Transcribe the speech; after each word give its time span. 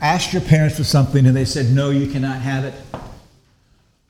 asked 0.00 0.32
your 0.32 0.42
parents 0.42 0.76
for 0.76 0.84
something 0.84 1.26
and 1.26 1.36
they 1.36 1.44
said, 1.44 1.70
no, 1.70 1.90
you 1.90 2.06
cannot 2.06 2.40
have 2.40 2.64
it? 2.64 2.74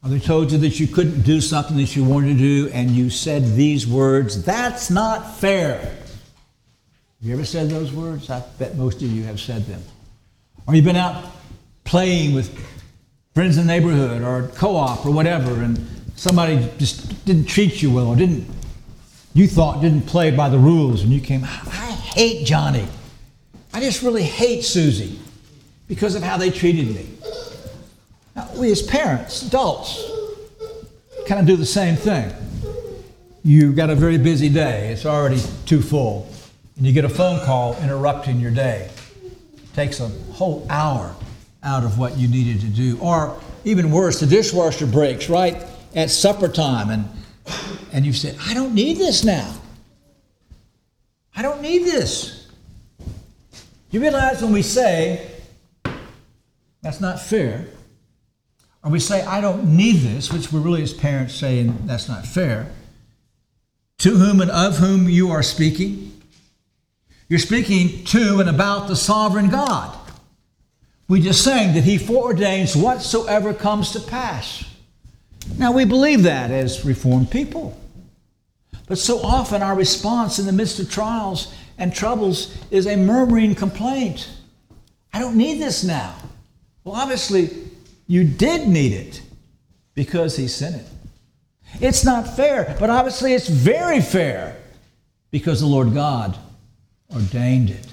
Or 0.02 0.08
they 0.08 0.20
told 0.20 0.52
you 0.52 0.58
that 0.58 0.80
you 0.80 0.86
couldn't 0.86 1.22
do 1.22 1.40
something 1.40 1.76
that 1.76 1.94
you 1.94 2.04
wanted 2.04 2.38
to 2.38 2.38
do 2.38 2.70
and 2.72 2.90
you 2.90 3.10
said 3.10 3.44
these 3.54 3.86
words, 3.86 4.42
that's 4.44 4.90
not 4.90 5.36
fair. 5.36 5.78
Have 5.78 7.28
you 7.28 7.34
ever 7.34 7.44
said 7.44 7.68
those 7.68 7.92
words? 7.92 8.30
I 8.30 8.42
bet 8.58 8.76
most 8.76 9.02
of 9.02 9.10
you 9.10 9.24
have 9.24 9.40
said 9.40 9.66
them. 9.66 9.82
Or 10.66 10.74
you've 10.74 10.86
been 10.86 10.96
out 10.96 11.24
playing 11.84 12.34
with 12.34 12.48
friends 13.34 13.58
in 13.58 13.66
the 13.66 13.72
neighborhood 13.72 14.22
or 14.22 14.48
co-op 14.56 15.04
or 15.04 15.10
whatever 15.10 15.62
and 15.62 15.78
somebody 16.16 16.66
just 16.78 17.24
didn't 17.24 17.46
treat 17.46 17.82
you 17.82 17.92
well 17.92 18.06
or 18.06 18.16
didn't 18.16 18.48
you 19.34 19.46
thought 19.46 19.80
didn't 19.80 20.02
play 20.02 20.30
by 20.30 20.48
the 20.48 20.58
rules 20.58 21.02
and 21.02 21.12
you 21.12 21.20
came, 21.20 21.44
I 21.44 21.92
hate 22.14 22.46
Johnny. 22.46 22.86
I 23.72 23.80
just 23.80 24.02
really 24.02 24.24
hate 24.24 24.64
Susie 24.64 25.20
because 25.90 26.14
of 26.14 26.22
how 26.22 26.36
they 26.36 26.50
treated 26.50 26.94
me. 26.94 27.04
Now, 28.36 28.48
we 28.56 28.70
as 28.70 28.80
parents, 28.80 29.42
adults, 29.42 30.00
kind 31.26 31.40
of 31.40 31.46
do 31.46 31.56
the 31.56 31.66
same 31.66 31.96
thing. 31.96 32.32
You've 33.42 33.74
got 33.74 33.90
a 33.90 33.96
very 33.96 34.16
busy 34.16 34.48
day, 34.48 34.92
it's 34.92 35.04
already 35.04 35.42
too 35.66 35.82
full, 35.82 36.30
and 36.76 36.86
you 36.86 36.92
get 36.92 37.04
a 37.04 37.08
phone 37.08 37.44
call 37.44 37.76
interrupting 37.82 38.38
your 38.38 38.52
day. 38.52 38.88
It 39.24 39.74
takes 39.74 39.98
a 39.98 40.08
whole 40.32 40.64
hour 40.70 41.12
out 41.64 41.82
of 41.82 41.98
what 41.98 42.16
you 42.16 42.28
needed 42.28 42.60
to 42.60 42.68
do. 42.68 42.96
Or 43.00 43.36
even 43.64 43.90
worse, 43.90 44.20
the 44.20 44.26
dishwasher 44.26 44.86
breaks 44.86 45.28
right 45.28 45.60
at 45.96 46.10
supper 46.10 46.46
time, 46.46 46.90
and, 46.90 47.08
and 47.92 48.06
you 48.06 48.12
said, 48.12 48.36
I 48.46 48.54
don't 48.54 48.74
need 48.74 48.96
this 48.96 49.24
now. 49.24 49.56
I 51.34 51.42
don't 51.42 51.60
need 51.60 51.82
this. 51.82 52.46
You 53.90 54.00
realize 54.00 54.40
when 54.40 54.52
we 54.52 54.62
say, 54.62 55.39
that's 56.82 57.00
not 57.00 57.20
fair. 57.20 57.66
Or 58.82 58.90
we 58.90 59.00
say, 59.00 59.22
I 59.22 59.40
don't 59.40 59.76
need 59.76 59.96
this, 59.96 60.32
which 60.32 60.52
we're 60.52 60.60
really 60.60 60.82
as 60.82 60.94
parents 60.94 61.34
saying 61.34 61.86
that's 61.86 62.08
not 62.08 62.26
fair. 62.26 62.72
To 63.98 64.16
whom 64.16 64.40
and 64.40 64.50
of 64.50 64.78
whom 64.78 65.08
you 65.08 65.30
are 65.30 65.42
speaking. 65.42 66.20
You're 67.28 67.38
speaking 67.38 68.04
to 68.06 68.40
and 68.40 68.48
about 68.48 68.88
the 68.88 68.96
sovereign 68.96 69.50
God. 69.50 69.96
We 71.08 71.20
just 71.20 71.44
sang 71.44 71.74
that 71.74 71.84
He 71.84 71.98
foreordains 71.98 72.80
whatsoever 72.80 73.52
comes 73.52 73.92
to 73.92 74.00
pass. 74.00 74.64
Now, 75.58 75.72
we 75.72 75.84
believe 75.84 76.22
that 76.22 76.50
as 76.50 76.84
Reformed 76.84 77.30
people. 77.30 77.78
But 78.86 78.98
so 78.98 79.20
often 79.20 79.62
our 79.62 79.74
response 79.74 80.38
in 80.38 80.46
the 80.46 80.52
midst 80.52 80.80
of 80.80 80.90
trials 80.90 81.52
and 81.78 81.94
troubles 81.94 82.56
is 82.70 82.86
a 82.86 82.96
murmuring 82.96 83.54
complaint. 83.54 84.30
I 85.12 85.18
don't 85.18 85.36
need 85.36 85.60
this 85.60 85.84
now. 85.84 86.14
Well, 86.90 87.00
obviously, 87.00 87.50
you 88.08 88.24
did 88.24 88.66
need 88.66 88.92
it 88.92 89.22
because 89.94 90.36
he 90.36 90.48
sent 90.48 90.74
it. 90.74 90.86
It's 91.80 92.04
not 92.04 92.34
fair, 92.34 92.74
but 92.80 92.90
obviously 92.90 93.32
it's 93.32 93.48
very 93.48 94.00
fair 94.00 94.56
because 95.30 95.60
the 95.60 95.68
Lord 95.68 95.94
God 95.94 96.36
ordained 97.14 97.70
it. 97.70 97.86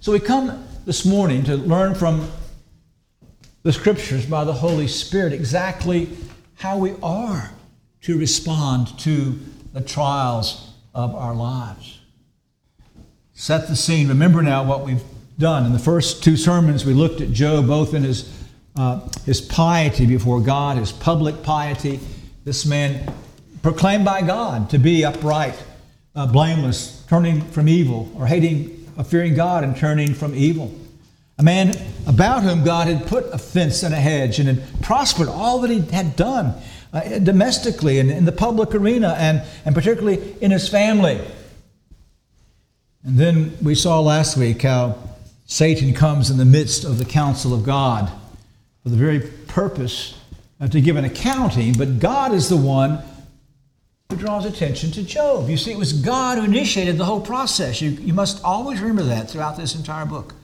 So 0.00 0.10
we 0.10 0.18
come 0.18 0.66
this 0.84 1.04
morning 1.04 1.44
to 1.44 1.56
learn 1.56 1.94
from 1.94 2.28
the 3.62 3.72
scriptures 3.72 4.26
by 4.26 4.42
the 4.42 4.52
Holy 4.52 4.88
Spirit 4.88 5.32
exactly 5.32 6.08
how 6.56 6.78
we 6.78 6.96
are 7.04 7.52
to 8.00 8.18
respond 8.18 8.98
to 8.98 9.38
the 9.72 9.80
trials 9.80 10.72
of 10.92 11.14
our 11.14 11.36
lives. 11.36 12.00
Set 13.32 13.68
the 13.68 13.76
scene. 13.76 14.08
Remember 14.08 14.42
now 14.42 14.64
what 14.64 14.84
we've 14.84 15.04
done. 15.38 15.66
In 15.66 15.72
the 15.72 15.78
first 15.78 16.22
two 16.22 16.36
sermons, 16.36 16.84
we 16.84 16.94
looked 16.94 17.20
at 17.20 17.32
Job 17.32 17.66
both 17.66 17.94
in 17.94 18.02
his, 18.04 18.32
uh, 18.76 19.08
his 19.26 19.40
piety 19.40 20.06
before 20.06 20.40
God, 20.40 20.76
his 20.76 20.92
public 20.92 21.42
piety. 21.42 22.00
This 22.44 22.64
man 22.64 23.12
proclaimed 23.62 24.04
by 24.04 24.22
God 24.22 24.70
to 24.70 24.78
be 24.78 25.04
upright, 25.04 25.60
uh, 26.14 26.26
blameless, 26.26 27.04
turning 27.08 27.40
from 27.40 27.68
evil, 27.68 28.12
or 28.16 28.26
hating, 28.26 28.86
uh, 28.96 29.02
fearing 29.02 29.34
God 29.34 29.64
and 29.64 29.76
turning 29.76 30.14
from 30.14 30.34
evil. 30.34 30.72
A 31.38 31.42
man 31.42 31.74
about 32.06 32.44
whom 32.44 32.62
God 32.64 32.86
had 32.86 33.06
put 33.06 33.24
a 33.32 33.38
fence 33.38 33.82
and 33.82 33.92
a 33.92 33.98
hedge 33.98 34.38
and 34.38 34.48
had 34.48 34.82
prospered 34.82 35.28
all 35.28 35.58
that 35.60 35.70
he 35.70 35.80
had 35.80 36.14
done 36.14 36.54
uh, 36.92 37.18
domestically 37.18 37.98
and 37.98 38.08
in 38.08 38.24
the 38.24 38.32
public 38.32 38.72
arena 38.72 39.16
and, 39.18 39.42
and 39.64 39.74
particularly 39.74 40.36
in 40.40 40.52
his 40.52 40.68
family. 40.68 41.20
And 43.02 43.18
then 43.18 43.58
we 43.60 43.74
saw 43.74 43.98
last 44.00 44.36
week 44.36 44.62
how 44.62 44.96
Satan 45.46 45.92
comes 45.92 46.30
in 46.30 46.38
the 46.38 46.44
midst 46.44 46.84
of 46.84 46.98
the 46.98 47.04
counsel 47.04 47.52
of 47.52 47.64
God 47.64 48.10
for 48.82 48.88
the 48.88 48.96
very 48.96 49.20
purpose 49.20 50.18
to 50.70 50.80
give 50.80 50.96
an 50.96 51.04
accounting, 51.04 51.74
but 51.74 51.98
God 51.98 52.32
is 52.32 52.48
the 52.48 52.56
one 52.56 53.02
who 54.08 54.16
draws 54.16 54.46
attention 54.46 54.90
to 54.92 55.02
Job. 55.02 55.50
You 55.50 55.58
see, 55.58 55.72
it 55.72 55.78
was 55.78 55.92
God 55.92 56.38
who 56.38 56.44
initiated 56.44 56.96
the 56.96 57.04
whole 57.04 57.20
process. 57.20 57.82
You, 57.82 57.90
you 57.90 58.14
must 58.14 58.42
always 58.42 58.80
remember 58.80 59.02
that 59.02 59.30
throughout 59.30 59.56
this 59.56 59.74
entire 59.74 60.06
book. 60.06 60.34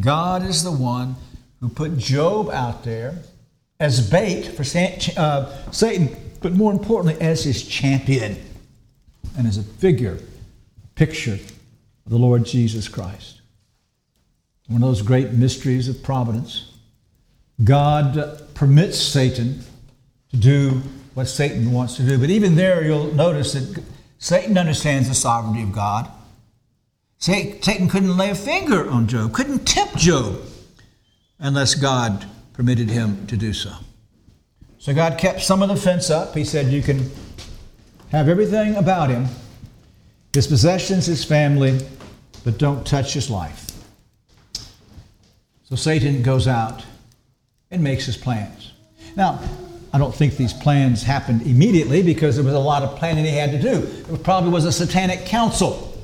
God 0.00 0.42
is 0.42 0.64
the 0.64 0.72
one 0.72 1.16
who 1.60 1.68
put 1.68 1.98
Job 1.98 2.48
out 2.50 2.84
there 2.84 3.18
as 3.78 4.10
bait 4.10 4.46
for 4.46 4.64
uh, 5.18 5.70
Satan, 5.70 6.16
but 6.40 6.52
more 6.52 6.72
importantly, 6.72 7.20
as 7.20 7.44
his 7.44 7.66
champion 7.66 8.36
and 9.36 9.46
as 9.46 9.58
a 9.58 9.62
figure, 9.62 10.18
picture 10.94 11.34
of 11.34 12.10
the 12.10 12.18
Lord 12.18 12.46
Jesus 12.46 12.88
Christ 12.88 13.41
one 14.68 14.82
of 14.82 14.88
those 14.88 15.02
great 15.02 15.32
mysteries 15.32 15.88
of 15.88 16.02
providence. 16.02 16.72
God 17.62 18.42
permits 18.54 18.98
Satan 18.98 19.60
to 20.30 20.36
do 20.36 20.82
what 21.14 21.26
Satan 21.26 21.72
wants 21.72 21.96
to 21.96 22.02
do. 22.02 22.18
But 22.18 22.30
even 22.30 22.54
there, 22.54 22.84
you'll 22.84 23.14
notice 23.14 23.52
that 23.52 23.82
Satan 24.18 24.56
understands 24.56 25.08
the 25.08 25.14
sovereignty 25.14 25.62
of 25.62 25.72
God. 25.72 26.10
Satan 27.18 27.88
couldn't 27.88 28.16
lay 28.16 28.30
a 28.30 28.34
finger 28.34 28.88
on 28.88 29.06
Job, 29.06 29.32
couldn't 29.32 29.66
tempt 29.66 29.96
Job 29.96 30.40
unless 31.38 31.74
God 31.74 32.26
permitted 32.52 32.88
him 32.88 33.26
to 33.26 33.36
do 33.36 33.52
so. 33.52 33.72
So 34.78 34.92
God 34.92 35.18
kept 35.18 35.42
some 35.42 35.62
of 35.62 35.68
the 35.68 35.76
fence 35.76 36.10
up. 36.10 36.34
He 36.34 36.44
said, 36.44 36.66
You 36.66 36.82
can 36.82 37.10
have 38.10 38.28
everything 38.28 38.74
about 38.74 39.10
him 39.10 39.28
his 40.32 40.46
possessions, 40.46 41.06
his 41.06 41.24
family, 41.24 41.78
but 42.44 42.58
don't 42.58 42.86
touch 42.86 43.12
his 43.12 43.28
life. 43.28 43.71
So 45.72 45.76
Satan 45.76 46.22
goes 46.22 46.46
out 46.48 46.84
and 47.70 47.82
makes 47.82 48.04
his 48.04 48.14
plans. 48.14 48.72
Now, 49.16 49.40
I 49.94 49.96
don't 49.96 50.14
think 50.14 50.36
these 50.36 50.52
plans 50.52 51.02
happened 51.02 51.46
immediately 51.46 52.02
because 52.02 52.36
there 52.36 52.44
was 52.44 52.52
a 52.52 52.58
lot 52.58 52.82
of 52.82 52.98
planning 52.98 53.24
he 53.24 53.30
had 53.30 53.52
to 53.52 53.58
do. 53.58 53.78
It 54.12 54.22
probably 54.22 54.50
was 54.50 54.66
a 54.66 54.72
satanic 54.72 55.24
council. 55.24 55.98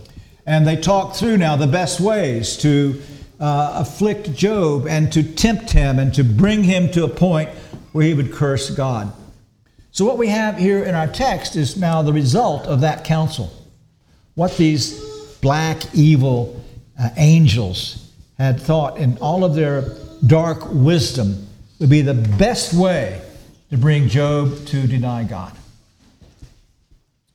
And 0.46 0.66
they 0.66 0.76
talked 0.76 1.16
through 1.16 1.36
now 1.36 1.54
the 1.56 1.66
best 1.66 2.00
ways 2.00 2.56
to 2.62 2.98
uh, 3.40 3.72
afflict 3.74 4.32
Job 4.32 4.86
and 4.86 5.12
to 5.12 5.22
tempt 5.22 5.70
him 5.72 5.98
and 5.98 6.14
to 6.14 6.24
bring 6.24 6.64
him 6.64 6.90
to 6.92 7.04
a 7.04 7.08
point 7.08 7.50
where 7.92 8.06
he 8.06 8.14
would 8.14 8.32
curse 8.32 8.70
God. 8.70 9.12
So, 9.90 10.06
what 10.06 10.16
we 10.16 10.28
have 10.28 10.56
here 10.56 10.82
in 10.82 10.94
our 10.94 11.08
text 11.08 11.56
is 11.56 11.76
now 11.76 12.00
the 12.00 12.14
result 12.14 12.64
of 12.64 12.80
that 12.80 13.04
council. 13.04 13.52
What 14.34 14.56
these 14.56 14.98
black, 15.42 15.94
evil 15.94 16.64
uh, 16.98 17.10
angels 17.18 18.07
had 18.38 18.60
thought 18.60 18.98
in 18.98 19.18
all 19.18 19.44
of 19.44 19.54
their 19.54 19.84
dark 20.26 20.60
wisdom 20.72 21.46
would 21.78 21.90
be 21.90 22.02
the 22.02 22.14
best 22.14 22.74
way 22.74 23.20
to 23.70 23.76
bring 23.76 24.08
Job 24.08 24.66
to 24.66 24.86
deny 24.86 25.24
God. 25.24 25.52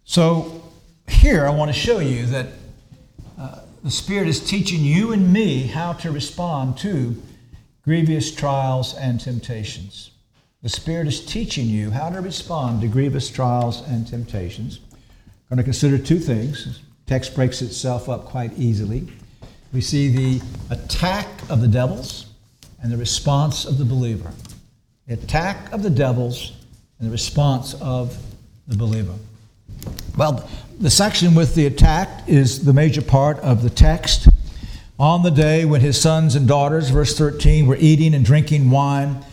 So, 0.05 0.61
here 1.07 1.45
I 1.45 1.49
want 1.51 1.73
to 1.73 1.77
show 1.77 1.99
you 1.99 2.25
that 2.27 2.47
uh, 3.37 3.59
the 3.83 3.91
Spirit 3.91 4.27
is 4.27 4.45
teaching 4.45 4.81
you 4.81 5.11
and 5.11 5.31
me 5.31 5.67
how 5.67 5.93
to 5.93 6.11
respond 6.11 6.77
to 6.79 7.21
grievous 7.83 8.33
trials 8.33 8.95
and 8.95 9.19
temptations. 9.19 10.11
The 10.61 10.69
Spirit 10.69 11.07
is 11.07 11.25
teaching 11.25 11.65
you 11.65 11.91
how 11.91 12.09
to 12.09 12.21
respond 12.21 12.81
to 12.81 12.87
grievous 12.87 13.29
trials 13.29 13.81
and 13.87 14.07
temptations. 14.07 14.79
I'm 14.93 15.57
going 15.57 15.57
to 15.57 15.63
consider 15.63 15.97
two 15.97 16.19
things. 16.19 16.79
Text 17.05 17.35
breaks 17.35 17.61
itself 17.61 18.07
up 18.07 18.25
quite 18.25 18.57
easily. 18.57 19.07
We 19.73 19.81
see 19.81 20.09
the 20.09 20.45
attack 20.69 21.27
of 21.49 21.59
the 21.59 21.67
devils 21.67 22.27
and 22.83 22.91
the 22.91 22.97
response 22.97 23.65
of 23.65 23.79
the 23.79 23.85
believer. 23.85 24.31
The 25.07 25.15
attack 25.15 25.73
of 25.73 25.81
the 25.81 25.89
devils 25.89 26.53
and 26.99 27.07
the 27.07 27.11
response 27.11 27.73
of 27.81 28.15
the 28.67 28.77
believer. 28.77 29.15
Well, 30.15 30.47
the 30.79 30.91
section 30.91 31.33
with 31.33 31.55
the 31.55 31.65
attack 31.65 32.29
is 32.29 32.63
the 32.63 32.73
major 32.73 33.01
part 33.01 33.39
of 33.39 33.63
the 33.63 33.69
text. 33.71 34.29
On 34.99 35.23
the 35.23 35.31
day 35.31 35.65
when 35.65 35.81
his 35.81 35.99
sons 35.99 36.35
and 36.35 36.47
daughters, 36.47 36.91
verse 36.91 37.17
13, 37.17 37.65
were 37.65 37.77
eating 37.79 38.13
and 38.13 38.23
drinking 38.23 38.69
wine 38.69 39.25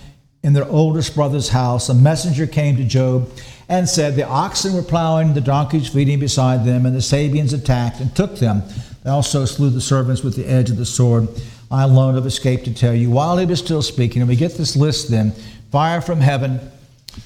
in 0.43 0.55
their 0.55 0.67
oldest 0.67 1.15
brother's 1.15 1.51
house, 1.51 1.91
a 1.91 1.95
messenger 1.95 2.47
came 2.47 2.77
to 2.77 2.85
Job 2.85 3.31
and 3.69 3.87
said, 3.87 4.17
The 4.17 4.27
oxen 4.27 4.73
were 4.73 4.83
plowing, 4.83 5.35
the 5.35 5.43
donkeys 5.43 5.89
feeding 5.89 6.19
beside 6.19 6.65
them, 6.65 6.87
and 6.87 6.97
the 6.97 7.03
Sabeans 7.03 7.53
attacked 7.53 8.01
and 8.01 8.15
took 8.17 8.37
them. 8.37 8.63
They 9.03 9.11
also 9.11 9.45
slew 9.45 9.71
the 9.71 9.81
servants 9.81 10.23
with 10.23 10.37
the 10.37 10.47
edge 10.47 10.71
of 10.71 10.77
the 10.77 10.87
sword. 10.87 11.29
I 11.71 11.85
alone 11.85 12.15
have 12.15 12.27
escaped 12.27 12.65
to 12.67 12.75
tell 12.75 12.95
you. 12.95 13.11
While 13.11 13.39
he 13.39 13.47
was 13.47 13.59
still 13.59 13.83
speaking, 13.83 14.23
and 14.23 14.29
we 14.29 14.37
get 14.37 14.57
this 14.57 14.77
list 14.77 15.11
then 15.11 15.33
fire 15.71 16.01
from 16.01 16.21
heaven, 16.21 16.61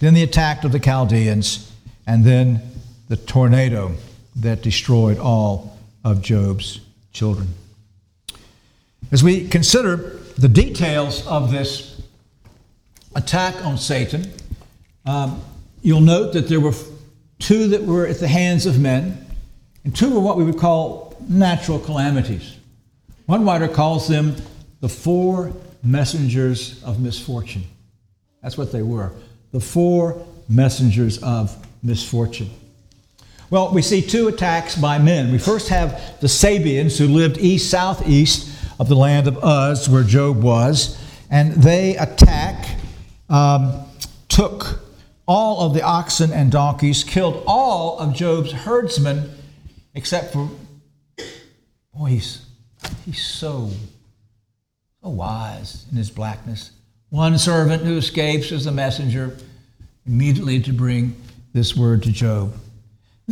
then 0.00 0.14
the 0.14 0.22
attack 0.22 0.64
of 0.64 0.72
the 0.72 0.78
Chaldeans, 0.78 1.72
and 2.06 2.24
then 2.24 2.62
the 3.08 3.16
tornado 3.16 3.92
that 4.36 4.62
destroyed 4.62 5.18
all 5.18 5.78
of 6.04 6.22
Job's 6.22 6.80
children. 7.12 7.48
As 9.10 9.22
we 9.22 9.48
consider 9.48 10.18
the 10.38 10.48
details 10.48 11.26
of 11.26 11.50
this 11.50 12.02
attack 13.14 13.54
on 13.64 13.78
Satan, 13.78 14.30
um, 15.06 15.40
you'll 15.82 16.00
note 16.00 16.32
that 16.32 16.48
there 16.48 16.60
were 16.60 16.72
two 17.38 17.68
that 17.68 17.84
were 17.84 18.06
at 18.06 18.18
the 18.18 18.28
hands 18.28 18.66
of 18.66 18.80
men, 18.80 19.24
and 19.84 19.94
two 19.94 20.12
were 20.12 20.20
what 20.20 20.36
we 20.36 20.44
would 20.44 20.58
call 20.58 21.03
natural 21.28 21.78
calamities. 21.78 22.56
One 23.26 23.44
writer 23.44 23.68
calls 23.68 24.08
them 24.08 24.36
the 24.80 24.88
four 24.88 25.52
messengers 25.82 26.82
of 26.84 27.00
misfortune. 27.00 27.64
That's 28.42 28.58
what 28.58 28.72
they 28.72 28.82
were 28.82 29.12
the 29.52 29.60
four 29.60 30.26
messengers 30.48 31.22
of 31.22 31.56
misfortune. 31.80 32.50
Well, 33.50 33.72
we 33.72 33.82
see 33.82 34.02
two 34.02 34.26
attacks 34.26 34.74
by 34.74 34.98
men. 34.98 35.30
We 35.30 35.38
first 35.38 35.68
have 35.68 36.20
the 36.20 36.26
Sabeans 36.26 36.98
who 36.98 37.06
lived 37.06 37.38
east 37.38 37.70
southeast 37.70 38.50
of 38.80 38.88
the 38.88 38.96
land 38.96 39.28
of 39.28 39.38
Uz, 39.44 39.88
where 39.88 40.02
Job 40.02 40.42
was, 40.42 41.00
and 41.30 41.52
they 41.52 41.96
attack, 41.96 42.76
um, 43.28 43.84
took 44.28 44.80
all 45.28 45.66
of 45.66 45.74
the 45.74 45.82
oxen 45.82 46.32
and 46.32 46.50
donkeys, 46.50 47.04
killed 47.04 47.44
all 47.46 47.98
of 48.00 48.12
Job's 48.12 48.50
herdsmen, 48.50 49.30
except 49.94 50.32
for, 50.32 50.50
boy, 51.96 52.06
he's, 52.06 52.46
he's 53.04 53.24
so, 53.24 53.70
so 55.02 55.08
wise 55.08 55.86
in 55.90 55.96
his 55.96 56.10
blackness. 56.10 56.72
One 57.10 57.38
servant 57.38 57.84
who 57.84 57.96
escapes 57.96 58.50
as 58.50 58.66
a 58.66 58.72
messenger 58.72 59.36
immediately 60.06 60.60
to 60.62 60.72
bring 60.72 61.16
this 61.52 61.76
word 61.76 62.02
to 62.02 62.12
Job. 62.12 62.54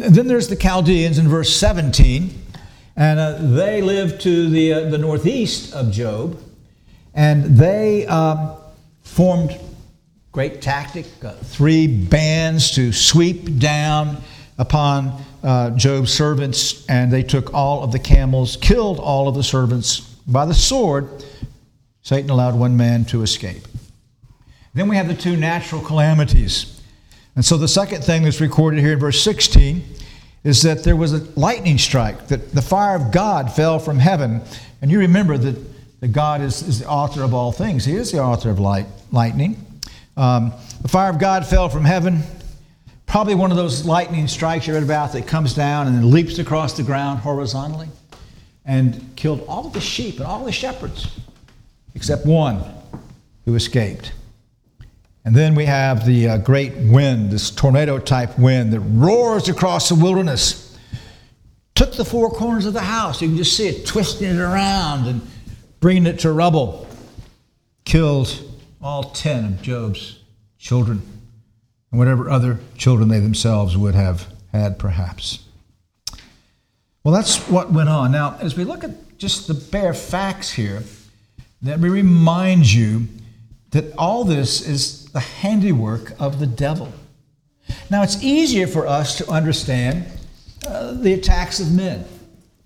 And 0.00 0.14
then 0.14 0.26
there's 0.28 0.48
the 0.48 0.56
Chaldeans 0.56 1.18
in 1.18 1.28
verse 1.28 1.54
17, 1.54 2.30
and 2.96 3.18
uh, 3.18 3.38
they 3.40 3.82
live 3.82 4.18
to 4.20 4.48
the, 4.48 4.72
uh, 4.72 4.90
the 4.90 4.98
northeast 4.98 5.74
of 5.74 5.90
Job, 5.90 6.40
and 7.14 7.56
they 7.56 8.06
um, 8.06 8.56
formed 9.02 9.58
great 10.30 10.62
tactic, 10.62 11.06
uh, 11.22 11.32
three 11.32 11.86
bands 11.86 12.70
to 12.70 12.92
sweep 12.92 13.58
down 13.58 14.16
upon 14.56 15.22
uh, 15.42 15.70
Job's 15.70 16.12
servants, 16.12 16.86
and 16.88 17.12
they 17.12 17.22
took 17.22 17.52
all 17.52 17.82
of 17.82 17.92
the 17.92 17.98
camels, 17.98 18.56
killed 18.56 18.98
all 18.98 19.28
of 19.28 19.34
the 19.34 19.42
servants 19.42 20.00
by 20.00 20.44
the 20.44 20.54
sword. 20.54 21.08
Satan 22.02 22.30
allowed 22.30 22.54
one 22.54 22.76
man 22.76 23.04
to 23.06 23.22
escape. 23.22 23.66
Then 24.74 24.88
we 24.88 24.96
have 24.96 25.08
the 25.08 25.14
two 25.14 25.36
natural 25.36 25.82
calamities. 25.82 26.80
And 27.34 27.44
so 27.44 27.56
the 27.56 27.68
second 27.68 28.04
thing 28.04 28.22
that's 28.22 28.40
recorded 28.40 28.80
here 28.80 28.94
in 28.94 28.98
verse 28.98 29.22
16 29.22 29.82
is 30.44 30.62
that 30.62 30.84
there 30.84 30.96
was 30.96 31.12
a 31.12 31.18
lightning 31.38 31.78
strike, 31.78 32.28
that 32.28 32.52
the 32.52 32.62
fire 32.62 32.96
of 32.96 33.12
God 33.12 33.52
fell 33.52 33.78
from 33.78 33.98
heaven. 33.98 34.40
And 34.80 34.90
you 34.90 34.98
remember 34.98 35.38
that, 35.38 35.56
that 36.00 36.08
God 36.08 36.40
is, 36.40 36.62
is 36.62 36.80
the 36.80 36.88
author 36.88 37.22
of 37.22 37.32
all 37.32 37.52
things, 37.52 37.84
He 37.84 37.94
is 37.94 38.12
the 38.12 38.20
author 38.20 38.50
of 38.50 38.58
light, 38.58 38.86
lightning. 39.12 39.64
Um, 40.16 40.52
the 40.82 40.88
fire 40.88 41.10
of 41.10 41.18
God 41.18 41.46
fell 41.46 41.68
from 41.68 41.84
heaven. 41.84 42.22
Probably 43.12 43.34
one 43.34 43.50
of 43.50 43.58
those 43.58 43.84
lightning 43.84 44.26
strikes 44.26 44.66
you 44.66 44.72
read 44.72 44.82
about 44.82 45.12
that 45.12 45.26
comes 45.26 45.52
down 45.52 45.86
and 45.86 45.94
then 45.94 46.10
leaps 46.10 46.38
across 46.38 46.78
the 46.78 46.82
ground 46.82 47.18
horizontally 47.18 47.88
and 48.64 49.04
killed 49.16 49.44
all 49.46 49.68
the 49.68 49.82
sheep 49.82 50.16
and 50.16 50.24
all 50.24 50.46
the 50.46 50.50
shepherds 50.50 51.20
except 51.94 52.24
one 52.24 52.64
who 53.44 53.54
escaped. 53.54 54.14
And 55.26 55.36
then 55.36 55.54
we 55.54 55.66
have 55.66 56.06
the 56.06 56.26
uh, 56.26 56.38
great 56.38 56.74
wind, 56.74 57.30
this 57.30 57.50
tornado 57.50 57.98
type 57.98 58.38
wind 58.38 58.72
that 58.72 58.80
roars 58.80 59.46
across 59.50 59.90
the 59.90 59.94
wilderness. 59.94 60.78
Took 61.74 61.92
the 61.92 62.06
four 62.06 62.30
corners 62.30 62.64
of 62.64 62.72
the 62.72 62.80
house. 62.80 63.20
You 63.20 63.28
can 63.28 63.36
just 63.36 63.54
see 63.54 63.68
it 63.68 63.84
twisting 63.84 64.30
it 64.30 64.40
around 64.40 65.06
and 65.06 65.20
bringing 65.80 66.06
it 66.06 66.20
to 66.20 66.32
rubble. 66.32 66.88
Killed 67.84 68.34
all 68.80 69.10
10 69.10 69.44
of 69.44 69.60
Job's 69.60 70.18
children 70.56 71.11
and 71.92 71.98
whatever 71.98 72.28
other 72.28 72.58
children 72.76 73.08
they 73.08 73.20
themselves 73.20 73.76
would 73.76 73.94
have 73.94 74.26
had, 74.50 74.78
perhaps. 74.78 75.46
Well, 77.04 77.14
that's 77.14 77.48
what 77.48 77.70
went 77.70 77.88
on. 77.88 78.10
Now, 78.10 78.36
as 78.40 78.56
we 78.56 78.64
look 78.64 78.82
at 78.82 79.18
just 79.18 79.46
the 79.46 79.54
bare 79.54 79.94
facts 79.94 80.50
here, 80.50 80.82
let 81.62 81.78
me 81.78 81.88
remind 81.88 82.72
you 82.72 83.06
that 83.70 83.94
all 83.96 84.24
this 84.24 84.66
is 84.66 85.04
the 85.12 85.20
handiwork 85.20 86.12
of 86.20 86.40
the 86.40 86.46
devil. 86.46 86.92
Now, 87.90 88.02
it's 88.02 88.22
easier 88.22 88.66
for 88.66 88.86
us 88.86 89.18
to 89.18 89.28
understand 89.28 90.06
uh, 90.66 90.92
the 90.92 91.12
attacks 91.12 91.60
of 91.60 91.72
men. 91.72 92.04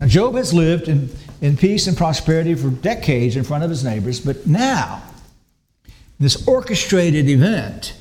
Now, 0.00 0.06
Job 0.06 0.34
has 0.34 0.52
lived 0.52 0.88
in, 0.88 1.10
in 1.40 1.56
peace 1.56 1.86
and 1.86 1.96
prosperity 1.96 2.54
for 2.54 2.70
decades 2.70 3.36
in 3.36 3.44
front 3.44 3.64
of 3.64 3.70
his 3.70 3.84
neighbors, 3.84 4.20
but 4.20 4.46
now, 4.46 5.02
this 6.18 6.46
orchestrated 6.46 7.28
event, 7.28 7.94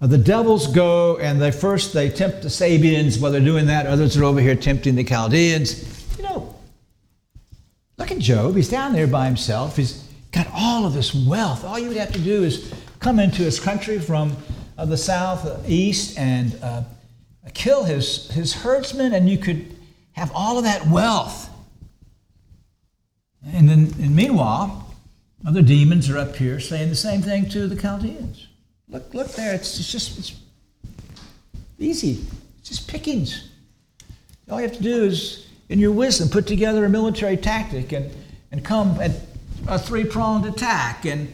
the 0.00 0.18
devils 0.18 0.68
go 0.68 1.16
and 1.18 1.40
they 1.40 1.50
first 1.50 1.92
they 1.92 2.08
tempt 2.08 2.42
the 2.42 2.48
Sabeans 2.48 3.20
while 3.20 3.32
they're 3.32 3.40
doing 3.40 3.66
that. 3.66 3.86
Others 3.86 4.16
are 4.16 4.24
over 4.24 4.40
here 4.40 4.54
tempting 4.54 4.94
the 4.94 5.04
Chaldeans. 5.04 6.16
You 6.16 6.24
know, 6.24 6.54
look 7.96 8.10
at 8.12 8.18
Job. 8.18 8.54
He's 8.54 8.68
down 8.68 8.92
there 8.92 9.08
by 9.08 9.26
himself. 9.26 9.76
He's 9.76 10.08
got 10.30 10.46
all 10.54 10.86
of 10.86 10.94
this 10.94 11.14
wealth. 11.14 11.64
All 11.64 11.78
you 11.78 11.88
would 11.88 11.96
have 11.96 12.12
to 12.12 12.20
do 12.20 12.44
is 12.44 12.72
come 13.00 13.18
into 13.18 13.42
his 13.42 13.58
country 13.58 13.98
from 13.98 14.36
uh, 14.76 14.84
the 14.84 14.96
south, 14.96 15.44
uh, 15.44 15.58
east, 15.66 16.16
and 16.16 16.56
uh, 16.62 16.82
kill 17.54 17.84
his, 17.84 18.30
his 18.30 18.54
herdsmen, 18.54 19.12
and 19.14 19.28
you 19.28 19.38
could 19.38 19.76
have 20.12 20.30
all 20.34 20.58
of 20.58 20.64
that 20.64 20.86
wealth. 20.86 21.50
And 23.44 23.68
then, 23.68 23.92
and 24.00 24.14
meanwhile, 24.14 24.94
other 25.46 25.62
demons 25.62 26.10
are 26.10 26.18
up 26.18 26.36
here 26.36 26.60
saying 26.60 26.88
the 26.88 26.96
same 26.96 27.22
thing 27.22 27.48
to 27.50 27.66
the 27.66 27.76
Chaldeans. 27.76 28.48
Look, 28.90 29.12
look 29.14 29.28
there. 29.32 29.54
It's, 29.54 29.78
it's 29.78 29.90
just 29.90 30.18
it's 30.18 30.34
easy. 31.78 32.24
It's 32.60 32.70
just 32.70 32.88
pickings. 32.88 33.48
All 34.50 34.60
you 34.60 34.66
have 34.66 34.76
to 34.76 34.82
do 34.82 35.04
is, 35.04 35.46
in 35.68 35.78
your 35.78 35.92
wisdom, 35.92 36.28
put 36.28 36.46
together 36.46 36.84
a 36.84 36.88
military 36.88 37.36
tactic 37.36 37.92
and, 37.92 38.10
and 38.50 38.64
come 38.64 38.98
at 39.00 39.10
a 39.66 39.78
three 39.78 40.04
pronged 40.04 40.46
attack 40.46 41.04
and, 41.04 41.28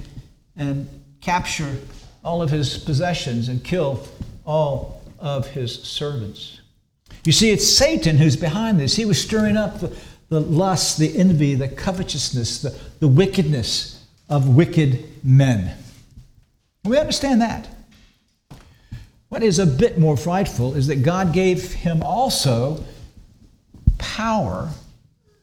and 0.57 0.89
capture 1.21 1.77
all 2.25 2.43
of 2.43 2.51
his 2.51 2.79
possessions 2.79 3.49
and 3.49 3.63
kill 3.63 4.07
all 4.45 5.03
of 5.21 5.47
his 5.47 5.81
servants. 5.83 6.61
You 7.25 7.33
see, 7.33 7.51
it's 7.51 7.67
Satan 7.67 8.19
who's 8.19 8.37
behind 8.37 8.81
this. 8.81 8.97
He 8.97 9.05
was 9.05 9.23
stirring 9.23 9.57
up 9.57 9.81
the, 9.81 9.97
the 10.29 10.41
lust, 10.41 10.99
the 10.99 11.17
envy, 11.17 11.55
the 11.55 11.69
covetousness, 11.69 12.63
the, 12.63 12.77
the 12.99 13.09
wickedness 13.09 14.05
of 14.29 14.57
wicked 14.57 15.05
men. 15.23 15.77
We 16.85 16.99
understand 16.99 17.41
that. 17.41 17.69
What 19.29 19.43
is 19.43 19.59
a 19.59 19.67
bit 19.67 19.99
more 19.99 20.17
frightful 20.17 20.75
is 20.75 20.87
that 20.89 21.03
God 21.03 21.33
gave 21.33 21.73
him 21.73 22.03
also 22.03 22.85
power, 23.99 24.71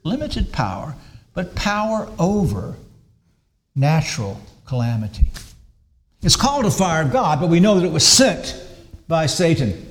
limited 0.03 0.51
power, 0.51 0.95
but 1.33 1.55
power 1.55 2.07
over 2.19 2.75
natural 3.75 4.39
calamity. 4.65 5.25
It's 6.21 6.36
called 6.36 6.65
a 6.65 6.71
fire 6.71 7.01
of 7.01 7.12
God, 7.12 7.41
but 7.41 7.50
we 7.50 7.60
know 7.60 7.79
that 7.79 7.86
it 7.86 7.91
was 7.91 8.07
sent 8.07 8.55
by 9.07 9.25
Satan. 9.25 9.88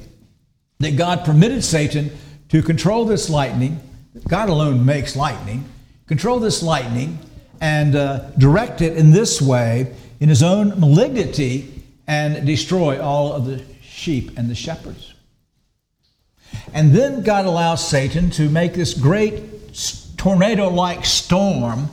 That 0.79 0.97
God 0.97 1.25
permitted 1.25 1.65
Satan 1.65 2.11
to 2.51 2.63
control 2.63 3.05
this 3.05 3.29
lightning. 3.29 3.81
God 4.29 4.49
alone 4.49 4.87
makes 4.87 5.17
lightning. 5.17 5.65
Control 6.07 6.39
this 6.39 6.63
lightning 6.63 7.19
and 7.61 7.97
uh, 7.97 8.31
direct 8.39 8.81
it 8.81 8.97
in 8.97 9.11
this 9.11 9.43
way 9.43 9.93
in 10.21 10.29
his 10.29 10.43
own 10.43 10.79
malignity 10.79 11.83
and 12.07 12.47
destroy 12.47 13.01
all 13.03 13.33
of 13.33 13.47
the 13.47 13.65
sheep 13.83 14.37
and 14.37 14.49
the 14.49 14.55
shepherds. 14.55 15.15
And 16.73 16.93
then 16.93 17.23
God 17.23 17.47
allows 17.47 17.87
Satan 17.87 18.31
to 18.31 18.49
make 18.49 18.75
this 18.75 18.95
great 18.95 19.75
tornado 20.17 20.69
like 20.69 21.05
storm 21.05 21.89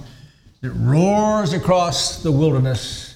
that 0.61 0.71
roars 0.71 1.53
across 1.53 2.21
the 2.21 2.31
wilderness 2.31 3.15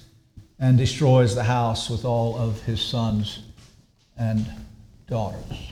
and 0.59 0.77
destroys 0.77 1.35
the 1.35 1.43
house 1.43 1.89
with 1.89 2.05
all 2.05 2.37
of 2.37 2.61
his 2.63 2.81
sons 2.81 3.39
and 4.17 4.45
daughters. 5.07 5.71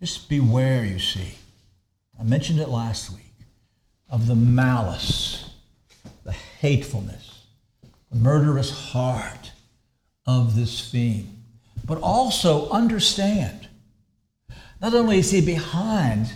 Just 0.00 0.28
beware, 0.28 0.84
you 0.84 0.98
see. 0.98 1.34
I 2.18 2.24
mentioned 2.24 2.58
it 2.58 2.68
last 2.68 3.10
week 3.12 3.32
of 4.08 4.26
the 4.26 4.34
malice, 4.34 5.49
hatefulness, 6.60 7.46
the 8.10 8.18
murderous 8.18 8.70
heart 8.70 9.52
of 10.26 10.54
this 10.56 10.78
fiend. 10.78 11.42
But 11.86 11.98
also 12.02 12.68
understand, 12.68 13.68
not 14.80 14.94
only 14.94 15.18
is 15.18 15.30
he 15.30 15.40
behind 15.40 16.32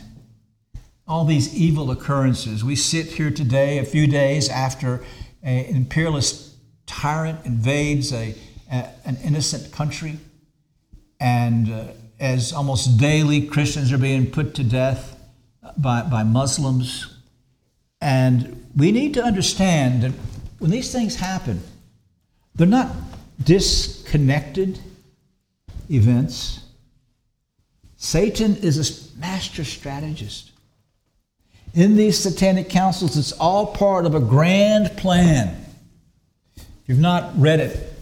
all 1.07 1.27
these 1.27 1.55
evil 1.55 1.91
occurrences, 1.91 2.65
we 2.65 2.75
sit 2.75 3.07
here 3.07 3.31
today, 3.31 3.79
a 3.79 3.85
few 3.85 4.07
days 4.07 4.49
after 4.49 5.05
an 5.43 5.67
imperialist 5.67 6.55
tyrant 6.87 7.45
invades 7.45 8.11
a, 8.13 8.35
a 8.73 8.89
an 9.05 9.19
innocent 9.23 9.73
country, 9.73 10.17
and 11.21 11.71
uh, 11.71 11.85
as 12.19 12.53
almost 12.55 12.99
daily 12.99 13.47
Christians 13.47 13.93
are 13.93 13.99
being 13.99 14.31
put 14.31 14.55
to 14.55 14.65
death 14.65 15.21
by, 15.77 16.01
by 16.03 16.23
Muslims. 16.23 17.15
And 18.01 18.64
we 18.77 18.93
need 18.93 19.15
to 19.15 19.23
understand 19.23 20.03
that 20.03 20.13
when 20.59 20.71
these 20.71 20.93
things 20.93 21.17
happen, 21.17 21.63
they're 22.55 22.67
not 22.67 22.91
disconnected 23.43 24.79
events. 25.91 26.61
Satan 27.97 28.57
is 28.57 28.79
a 28.79 29.19
master 29.19 29.65
strategist. 29.65 30.51
In 31.75 31.97
these 31.97 32.19
satanic 32.19 32.69
councils, 32.69 33.17
it's 33.17 33.33
all 33.33 33.67
part 33.67 34.07
of 34.07 34.15
a 34.15 34.21
grand 34.21 34.97
plan. 34.97 35.65
If 36.57 36.65
you've 36.87 36.99
not 37.01 37.33
read 37.37 37.61
it, 37.61 37.93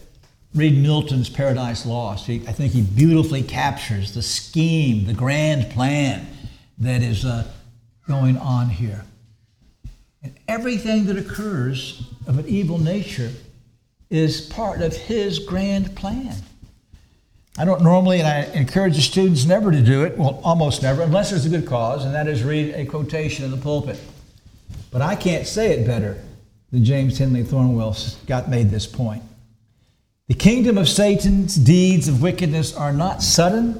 read 0.53 0.77
Milton's 0.77 1.29
Paradise 1.29 1.85
Lost. 1.85 2.27
He, 2.27 2.47
I 2.47 2.51
think 2.51 2.73
he 2.73 2.81
beautifully 2.81 3.41
captures 3.41 4.13
the 4.13 4.21
scheme, 4.21 5.05
the 5.05 5.13
grand 5.13 5.71
plan 5.71 6.27
that 6.77 7.01
is 7.01 7.25
uh, 7.25 7.47
going 8.07 8.37
on 8.37 8.69
here. 8.69 9.05
And 10.23 10.33
everything 10.47 11.05
that 11.05 11.17
occurs 11.17 12.03
of 12.27 12.39
an 12.39 12.47
evil 12.47 12.77
nature 12.77 13.31
is 14.09 14.41
part 14.41 14.81
of 14.81 14.95
his 14.95 15.39
grand 15.39 15.95
plan. 15.95 16.35
I 17.57 17.65
don't 17.65 17.83
normally, 17.83 18.19
and 18.19 18.27
I 18.27 18.43
encourage 18.57 18.95
the 18.95 19.01
students 19.01 19.45
never 19.45 19.71
to 19.71 19.81
do 19.81 20.05
it, 20.05 20.17
well, 20.17 20.41
almost 20.43 20.81
never, 20.81 21.03
unless 21.03 21.29
there's 21.29 21.45
a 21.45 21.49
good 21.49 21.67
cause, 21.67 22.03
and 22.05 22.15
that 22.15 22.27
is 22.27 22.43
read 22.43 22.73
a 22.73 22.85
quotation 22.85 23.45
in 23.45 23.51
the 23.51 23.57
pulpit. 23.57 23.99
But 24.89 25.01
I 25.01 25.15
can't 25.15 25.45
say 25.45 25.71
it 25.71 25.85
better 25.85 26.23
than 26.71 26.83
James 26.83 27.17
Henley 27.17 27.43
Thornwell 27.43 27.93
got 28.25 28.49
made 28.49 28.71
this 28.71 28.87
point. 28.87 29.21
The 30.27 30.33
kingdom 30.33 30.77
of 30.77 30.89
Satan's 30.89 31.55
deeds 31.55 32.07
of 32.07 32.21
wickedness 32.21 32.75
are 32.75 32.93
not 32.93 33.21
sudden, 33.21 33.79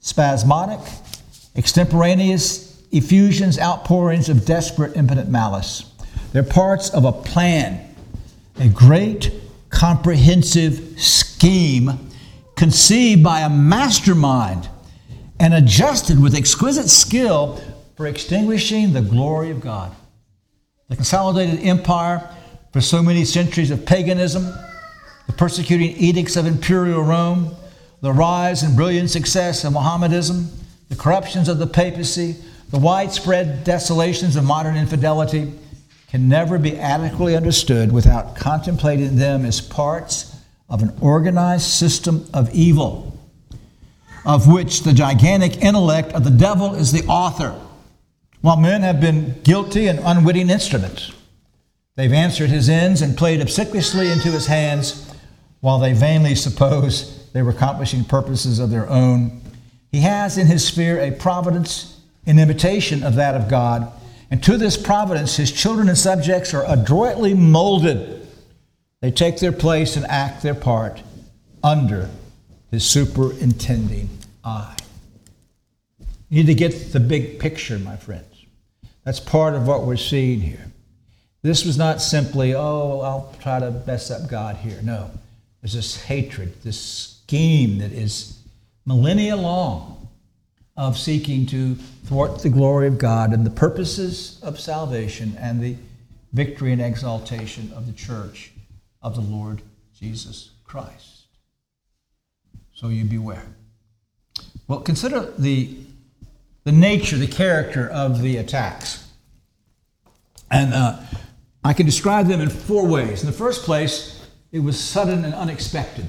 spasmodic, 0.00 0.80
extemporaneous 1.54 2.65
effusions, 2.92 3.58
outpourings 3.58 4.28
of 4.28 4.44
desperate, 4.44 4.96
impotent 4.96 5.28
malice. 5.28 5.92
They're 6.32 6.42
parts 6.42 6.90
of 6.90 7.04
a 7.04 7.12
plan, 7.12 7.94
a 8.58 8.68
great, 8.68 9.32
comprehensive 9.70 11.00
scheme 11.00 12.10
conceived 12.56 13.22
by 13.22 13.40
a 13.40 13.50
mastermind 13.50 14.68
and 15.38 15.52
adjusted 15.52 16.22
with 16.22 16.34
exquisite 16.34 16.88
skill 16.88 17.60
for 17.96 18.06
extinguishing 18.06 18.92
the 18.92 19.02
glory 19.02 19.50
of 19.50 19.60
God. 19.60 19.94
The 20.88 20.96
consolidated 20.96 21.60
empire 21.64 22.28
for 22.72 22.80
so 22.80 23.02
many 23.02 23.24
centuries 23.24 23.70
of 23.70 23.84
paganism 23.84 24.52
the 25.26 25.32
persecuting 25.32 25.96
edicts 25.96 26.36
of 26.36 26.46
imperial 26.46 27.02
Rome, 27.02 27.54
the 28.00 28.12
rise 28.12 28.62
and 28.62 28.76
brilliant 28.76 29.10
success 29.10 29.64
of 29.64 29.72
Mohammedanism, 29.72 30.48
the 30.88 30.96
corruptions 30.96 31.48
of 31.48 31.58
the 31.58 31.66
papacy, 31.66 32.36
the 32.70 32.78
widespread 32.78 33.64
desolations 33.64 34.36
of 34.36 34.44
modern 34.44 34.76
infidelity 34.76 35.52
can 36.08 36.28
never 36.28 36.58
be 36.58 36.78
adequately 36.78 37.36
understood 37.36 37.92
without 37.92 38.36
contemplating 38.36 39.16
them 39.16 39.44
as 39.44 39.60
parts 39.60 40.36
of 40.68 40.82
an 40.82 40.92
organized 41.00 41.66
system 41.66 42.26
of 42.34 42.52
evil, 42.54 43.18
of 44.24 44.48
which 44.48 44.82
the 44.82 44.92
gigantic 44.92 45.62
intellect 45.62 46.12
of 46.12 46.24
the 46.24 46.30
devil 46.30 46.74
is 46.74 46.90
the 46.90 47.06
author, 47.06 47.54
while 48.40 48.56
men 48.56 48.82
have 48.82 49.00
been 49.00 49.40
guilty 49.42 49.86
and 49.86 50.00
unwitting 50.02 50.50
instruments. 50.50 51.12
They've 51.94 52.12
answered 52.12 52.50
his 52.50 52.68
ends 52.68 53.00
and 53.00 53.16
played 53.16 53.40
obsequiously 53.40 54.10
into 54.10 54.30
his 54.30 54.46
hands 54.46 55.10
while 55.60 55.78
they 55.78 55.92
vainly 55.92 56.34
suppose 56.34 57.30
they 57.32 57.42
were 57.42 57.50
accomplishing 57.50 58.04
purposes 58.04 58.58
of 58.58 58.70
their 58.70 58.88
own. 58.90 59.40
He 59.90 60.00
has 60.00 60.36
in 60.36 60.46
his 60.46 60.66
sphere 60.66 61.00
a 61.00 61.12
providence 61.12 61.95
in 62.26 62.38
imitation 62.38 63.02
of 63.02 63.14
that 63.14 63.34
of 63.34 63.48
God. 63.48 63.90
And 64.30 64.42
to 64.42 64.58
this 64.58 64.76
providence, 64.76 65.36
his 65.36 65.52
children 65.52 65.88
and 65.88 65.96
subjects 65.96 66.52
are 66.52 66.64
adroitly 66.66 67.32
molded. 67.32 68.26
They 69.00 69.12
take 69.12 69.38
their 69.38 69.52
place 69.52 69.96
and 69.96 70.04
act 70.06 70.42
their 70.42 70.54
part 70.54 71.02
under 71.62 72.10
his 72.70 72.84
superintending 72.84 74.08
eye. 74.44 74.76
You 76.28 76.42
need 76.42 76.46
to 76.46 76.54
get 76.54 76.92
the 76.92 77.00
big 77.00 77.38
picture, 77.38 77.78
my 77.78 77.96
friends. 77.96 78.44
That's 79.04 79.20
part 79.20 79.54
of 79.54 79.68
what 79.68 79.84
we're 79.84 79.96
seeing 79.96 80.40
here. 80.40 80.72
This 81.42 81.64
was 81.64 81.78
not 81.78 82.02
simply, 82.02 82.54
oh, 82.54 83.00
I'll 83.00 83.32
try 83.40 83.60
to 83.60 83.70
mess 83.86 84.10
up 84.10 84.28
God 84.28 84.56
here. 84.56 84.80
No. 84.82 85.12
There's 85.62 85.74
this 85.74 86.02
hatred, 86.02 86.60
this 86.64 86.80
scheme 86.80 87.78
that 87.78 87.92
is 87.92 88.40
millennia 88.84 89.36
long 89.36 90.05
of 90.76 90.98
seeking 90.98 91.46
to 91.46 91.74
thwart 92.04 92.42
the 92.42 92.50
glory 92.50 92.86
of 92.86 92.98
God 92.98 93.32
and 93.32 93.46
the 93.46 93.50
purposes 93.50 94.38
of 94.42 94.60
salvation 94.60 95.36
and 95.38 95.60
the 95.60 95.76
victory 96.32 96.72
and 96.72 96.82
exaltation 96.82 97.72
of 97.74 97.86
the 97.86 97.92
church 97.92 98.52
of 99.00 99.14
the 99.14 99.22
Lord 99.22 99.62
Jesus 99.98 100.50
Christ. 100.64 101.26
So 102.74 102.88
you 102.88 103.04
beware. 103.04 103.46
Well, 104.68 104.80
consider 104.80 105.32
the, 105.38 105.76
the 106.64 106.72
nature, 106.72 107.16
the 107.16 107.26
character 107.26 107.88
of 107.88 108.20
the 108.20 108.36
attacks. 108.36 109.08
And 110.50 110.74
uh, 110.74 110.98
I 111.64 111.72
can 111.72 111.86
describe 111.86 112.26
them 112.26 112.40
in 112.40 112.50
four 112.50 112.86
ways. 112.86 113.22
In 113.22 113.26
the 113.26 113.32
first 113.32 113.64
place, 113.64 114.28
it 114.52 114.58
was 114.58 114.78
sudden 114.78 115.24
and 115.24 115.34
unexpected. 115.34 116.06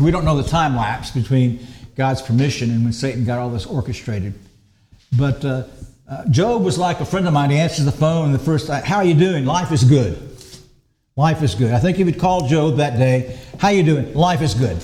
We 0.00 0.10
don't 0.10 0.24
know 0.24 0.40
the 0.40 0.48
time 0.48 0.76
lapse 0.76 1.10
between 1.10 1.66
God's 1.96 2.22
permission 2.22 2.70
and 2.70 2.84
when 2.84 2.92
Satan 2.92 3.24
got 3.24 3.38
all 3.38 3.50
this 3.50 3.66
orchestrated. 3.66 4.34
But 5.16 5.44
uh, 5.44 5.64
uh, 6.08 6.28
Job 6.28 6.62
was 6.62 6.78
like 6.78 7.00
a 7.00 7.04
friend 7.04 7.26
of 7.26 7.32
mine. 7.32 7.50
He 7.50 7.56
answers 7.56 7.84
the 7.84 7.92
phone 7.92 8.32
the 8.32 8.38
first 8.38 8.66
time, 8.66 8.82
How 8.82 8.96
are 8.96 9.04
you 9.04 9.14
doing? 9.14 9.44
Life 9.44 9.72
is 9.72 9.84
good. 9.84 10.18
Life 11.16 11.42
is 11.42 11.54
good. 11.54 11.72
I 11.72 11.78
think 11.78 11.96
he 11.96 12.04
would 12.04 12.18
call 12.18 12.48
Job 12.48 12.76
that 12.76 12.98
day, 12.98 13.38
How 13.58 13.68
are 13.68 13.74
you 13.74 13.82
doing? 13.82 14.12
Life 14.14 14.42
is 14.42 14.54
good. 14.54 14.76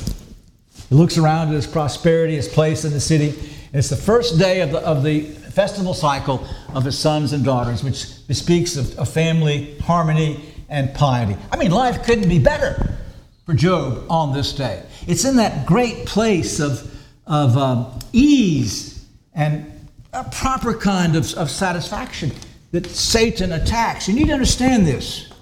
He 0.89 0.95
looks 0.95 1.19
around 1.19 1.49
at 1.49 1.55
his 1.55 1.67
prosperity, 1.67 2.37
his 2.37 2.49
place 2.49 2.85
in 2.85 2.93
the 2.93 3.01
city. 3.01 3.31
And 3.31 3.77
it's 3.77 3.91
the 3.91 3.97
first 3.97 4.39
day 4.39 4.61
of 4.61 4.73
the, 4.73 4.79
of 4.79 5.03
the 5.03 5.23
festival 5.23 5.95
cycle 5.95 6.47
of 6.75 6.85
his 6.85 6.99
sons 6.99 7.33
and 7.33 7.45
daughters, 7.45 7.85
which 7.85 8.27
bespeaks 8.27 8.77
of, 8.77 8.99
of 8.99 9.09
family 9.09 9.77
harmony 9.79 10.45
and 10.69 10.95
piety. 10.95 11.37
I 11.53 11.57
mean, 11.57 11.71
life 11.71 12.05
couldn't 12.05 12.29
be 12.29 12.39
better 12.39 12.97
for 13.45 13.55
Job 13.55 14.07
on 14.09 14.33
this 14.33 14.53
day. 14.53 14.83
It's 15.07 15.25
in 15.25 15.37
that 15.37 15.67
great 15.67 16.07
place 16.07 16.61
of, 16.61 16.89
of 17.31 17.57
um, 17.57 17.99
ease 18.13 19.07
and 19.33 19.73
a 20.13 20.25
proper 20.25 20.75
kind 20.75 21.15
of, 21.15 21.33
of 21.35 21.49
satisfaction 21.49 22.33
that 22.73 22.85
Satan 22.87 23.53
attacks. 23.53 24.09
You 24.09 24.15
need 24.15 24.27
to 24.27 24.33
understand 24.33 24.87
this. 24.87 25.33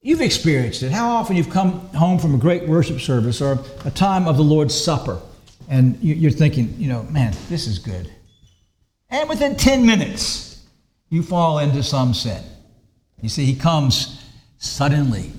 You've 0.00 0.20
experienced 0.20 0.82
it. 0.84 0.92
How 0.92 1.10
often 1.10 1.34
you've 1.34 1.50
come 1.50 1.80
home 1.88 2.18
from 2.18 2.34
a 2.34 2.38
great 2.38 2.68
worship 2.68 3.00
service 3.00 3.42
or 3.42 3.58
a 3.84 3.90
time 3.90 4.28
of 4.28 4.36
the 4.36 4.44
Lord's 4.44 4.78
Supper, 4.78 5.20
and 5.68 5.98
you're 6.00 6.30
thinking, 6.30 6.74
you 6.78 6.88
know, 6.88 7.02
man, 7.04 7.34
this 7.48 7.66
is 7.66 7.78
good. 7.78 8.12
And 9.10 9.28
within 9.28 9.56
10 9.56 9.84
minutes, 9.84 10.64
you 11.08 11.22
fall 11.22 11.58
into 11.58 11.82
some 11.82 12.14
sin. 12.14 12.42
You 13.22 13.28
see, 13.28 13.44
he 13.44 13.56
comes 13.56 14.22
suddenly, 14.58 15.32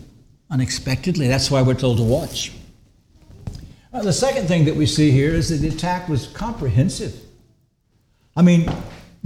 unexpectedly. 0.50 1.28
That's 1.28 1.50
why 1.50 1.62
we're 1.62 1.76
told 1.76 1.98
to 1.98 2.04
watch. 2.04 2.52
Uh, 3.96 4.02
the 4.02 4.12
second 4.12 4.46
thing 4.46 4.66
that 4.66 4.76
we 4.76 4.86
see 4.86 5.10
here 5.10 5.34
is 5.34 5.48
that 5.48 5.66
the 5.66 5.74
attack 5.74 6.10
was 6.10 6.28
comprehensive. 6.28 7.18
I 8.36 8.42
mean, 8.42 8.70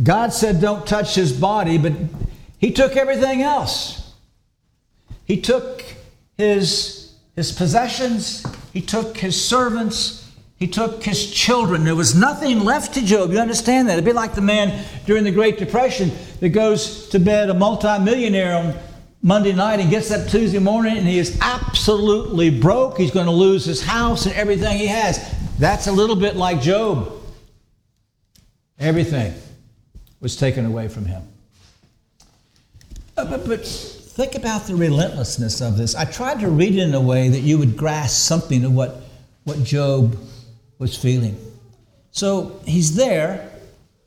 God 0.04 0.32
said, 0.32 0.62
don't 0.62 0.86
touch 0.86 1.16
his 1.16 1.34
body, 1.34 1.80
but 1.80 1.94
he 2.60 2.72
took 2.72 2.96
everything 2.96 3.42
else. 3.42 4.14
He 5.26 5.42
took 5.42 5.84
his, 6.38 7.16
his 7.36 7.52
possessions, 7.52 8.46
he 8.72 8.82
took 8.82 9.18
his 9.18 9.44
servants, 9.44 10.30
He 10.60 10.68
took 10.68 11.04
his 11.04 11.32
children. 11.32 11.86
There 11.86 11.96
was 11.96 12.14
nothing 12.14 12.60
left 12.66 12.94
to 12.96 13.02
Job. 13.06 13.32
You 13.32 13.40
understand 13.40 13.88
that? 13.88 13.94
It'd 13.94 14.04
be 14.04 14.12
like 14.12 14.36
the 14.36 14.42
man 14.42 14.86
during 15.06 15.24
the 15.24 15.32
Great 15.32 15.58
Depression 15.58 16.12
that 16.42 16.50
goes 16.50 17.08
to 17.10 17.20
bed 17.20 17.50
a 17.50 17.54
multimillionaire 17.54 18.56
on 18.56 18.76
Monday 19.22 19.52
night 19.52 19.80
and 19.80 19.90
gets 19.90 20.12
up 20.12 20.28
Tuesday 20.28 20.60
morning 20.60 20.98
and 20.98 21.06
he 21.06 21.20
is 21.20 21.38
absolutely 21.42 22.50
broke. 22.50 22.98
He's 22.98 23.12
going 23.12 23.26
to 23.26 23.32
lose 23.32 23.66
his 23.66 23.82
house 23.82 24.26
and 24.26 24.36
everything 24.36 24.78
he 24.78 24.88
has. 24.88 25.36
That's 25.58 25.88
a 25.88 25.92
little 25.92 26.16
bit 26.16 26.38
like 26.38 26.62
Job. 26.62 27.12
Everything 28.80 29.34
was 30.22 30.38
taken 30.38 30.66
away 30.66 30.88
from 30.88 31.06
him. 31.06 31.24
Uh, 33.18 33.26
but, 33.26 33.46
but 33.46 33.66
think 33.66 34.36
about 34.36 34.68
the 34.68 34.76
relentlessness 34.76 35.60
of 35.60 35.76
this. 35.76 35.96
I 35.96 36.06
tried 36.06 36.40
to 36.40 36.50
read 36.50 36.76
it 36.76 36.80
in 36.80 36.94
a 36.94 37.02
way 37.02 37.28
that 37.28 37.42
you 37.42 37.58
would 37.58 37.76
grasp 37.76 38.26
something 38.26 38.64
of 38.64 38.74
what, 38.74 39.02
what 39.44 39.62
Job 39.64 40.18
was 40.78 40.96
feeling. 40.96 41.38
So 42.12 42.62
he's 42.66 42.96
there, 42.96 43.49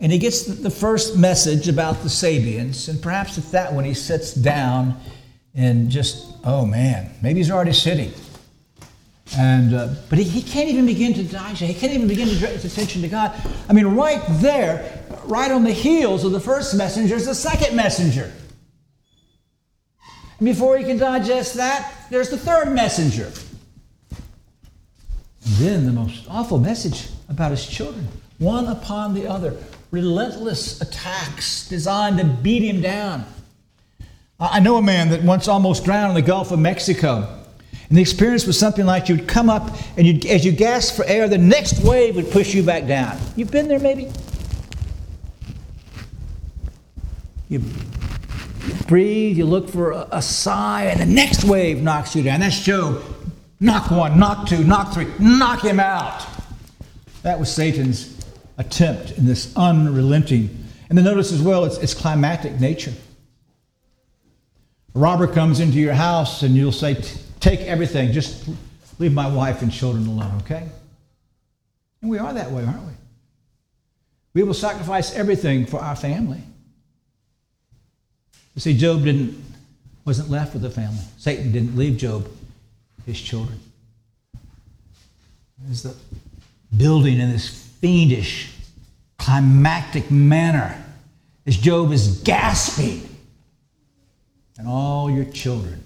and 0.02 0.10
he 0.10 0.18
gets 0.18 0.42
the 0.42 0.68
first 0.68 1.16
message 1.16 1.68
about 1.68 2.02
the 2.02 2.08
Sabeans, 2.08 2.88
and 2.88 3.00
perhaps 3.00 3.38
at 3.38 3.44
that 3.52 3.72
one 3.72 3.84
he 3.84 3.94
sits 3.94 4.34
down 4.34 5.00
and 5.54 5.88
just, 5.88 6.26
oh 6.42 6.66
man, 6.66 7.14
maybe 7.22 7.38
he's 7.38 7.52
already 7.52 7.72
sitting. 7.72 8.12
And, 9.38 9.72
uh, 9.72 9.94
but 10.10 10.18
he, 10.18 10.24
he 10.24 10.42
can't 10.42 10.68
even 10.68 10.86
begin 10.86 11.14
to 11.14 11.22
digest. 11.22 11.62
He 11.62 11.74
can't 11.74 11.92
even 11.92 12.08
begin 12.08 12.26
to 12.28 12.34
direct 12.34 12.62
his 12.62 12.72
attention 12.72 13.00
to 13.02 13.08
God. 13.08 13.32
I 13.68 13.72
mean, 13.72 13.86
right 13.86 14.20
there, 14.28 15.04
right 15.24 15.52
on 15.52 15.62
the 15.62 15.72
heels 15.72 16.24
of 16.24 16.32
the 16.32 16.40
first 16.40 16.74
messenger 16.76 17.14
is 17.14 17.26
the 17.26 17.34
second 17.34 17.76
messenger. 17.76 18.32
And 20.38 20.46
before 20.46 20.76
he 20.78 20.84
can 20.84 20.98
digest 20.98 21.54
that, 21.54 22.08
there's 22.10 22.28
the 22.28 22.36
third 22.36 22.72
messenger. 22.74 23.30
And 25.44 25.54
then 25.58 25.86
the 25.86 25.92
most 25.92 26.26
awful 26.28 26.58
message 26.58 27.08
about 27.28 27.52
his 27.52 27.64
children, 27.64 28.08
one 28.38 28.66
upon 28.66 29.14
the 29.14 29.28
other, 29.28 29.56
relentless 29.92 30.80
attacks 30.80 31.68
designed 31.68 32.18
to 32.18 32.24
beat 32.24 32.62
him 32.62 32.80
down. 32.80 33.24
I 34.40 34.58
know 34.58 34.76
a 34.76 34.82
man 34.82 35.10
that 35.10 35.22
once 35.22 35.46
almost 35.46 35.84
drowned 35.84 36.10
in 36.10 36.14
the 36.14 36.26
Gulf 36.26 36.50
of 36.50 36.58
Mexico. 36.58 37.38
And 37.88 37.96
the 37.96 38.02
experience 38.02 38.46
was 38.46 38.58
something 38.58 38.86
like 38.86 39.08
you'd 39.08 39.28
come 39.28 39.48
up 39.50 39.70
and 39.96 40.24
as 40.26 40.44
you 40.44 40.50
gasped 40.50 40.96
for 40.96 41.04
air, 41.04 41.28
the 41.28 41.38
next 41.38 41.84
wave 41.84 42.16
would 42.16 42.30
push 42.30 42.54
you 42.54 42.62
back 42.62 42.86
down. 42.86 43.18
You've 43.36 43.50
been 43.50 43.68
there 43.68 43.78
maybe? 43.78 44.10
You 47.48 47.62
breathe, 48.88 49.36
you 49.36 49.44
look 49.44 49.68
for 49.68 49.90
a, 49.90 50.08
a 50.10 50.22
sigh, 50.22 50.84
and 50.84 50.98
the 51.00 51.14
next 51.14 51.44
wave 51.44 51.82
knocks 51.82 52.16
you 52.16 52.22
down. 52.22 52.40
That's 52.40 52.58
Job 52.60 53.02
Knock 53.60 53.92
one, 53.92 54.18
knock 54.18 54.48
two, 54.48 54.64
knock 54.64 54.92
three, 54.92 55.06
knock 55.20 55.62
him 55.62 55.78
out. 55.78 56.26
That 57.22 57.38
was 57.38 57.54
Satan's 57.54 58.21
attempt 58.62 59.12
in 59.12 59.26
this 59.26 59.54
unrelenting. 59.56 60.64
And 60.88 60.96
then 60.96 61.04
notice 61.04 61.32
as 61.32 61.42
well 61.42 61.64
its, 61.64 61.78
its 61.78 61.94
climactic 61.94 62.60
nature. 62.60 62.92
A 64.94 64.98
robber 64.98 65.26
comes 65.26 65.60
into 65.60 65.78
your 65.78 65.94
house 65.94 66.42
and 66.42 66.54
you'll 66.54 66.72
say, 66.72 67.02
Take 67.40 67.60
everything, 67.60 68.12
just 68.12 68.48
leave 68.98 69.12
my 69.12 69.26
wife 69.26 69.62
and 69.62 69.72
children 69.72 70.06
alone, 70.06 70.40
okay? 70.42 70.68
And 72.00 72.10
we 72.10 72.18
are 72.18 72.32
that 72.32 72.52
way, 72.52 72.64
aren't 72.64 72.86
we? 72.86 72.92
We 74.34 74.42
will 74.44 74.54
sacrifice 74.54 75.14
everything 75.14 75.66
for 75.66 75.80
our 75.80 75.96
family. 75.96 76.40
You 78.54 78.60
see, 78.60 78.76
Job 78.76 79.04
didn't, 79.04 79.42
wasn't 80.04 80.30
left 80.30 80.54
with 80.54 80.64
a 80.64 80.70
family. 80.70 81.02
Satan 81.18 81.50
didn't 81.52 81.76
leave 81.76 81.96
Job 81.96 82.28
his 83.06 83.20
children. 83.20 83.58
There's 85.58 85.82
the 85.82 85.94
building 86.76 87.18
in 87.18 87.30
this 87.30 87.48
fiendish, 87.80 88.51
climactic 89.24 90.10
manner 90.10 90.82
as 91.46 91.56
Job 91.56 91.92
is 91.92 92.20
gasping. 92.22 93.08
And 94.58 94.68
all 94.68 95.10
your 95.10 95.24
children 95.24 95.82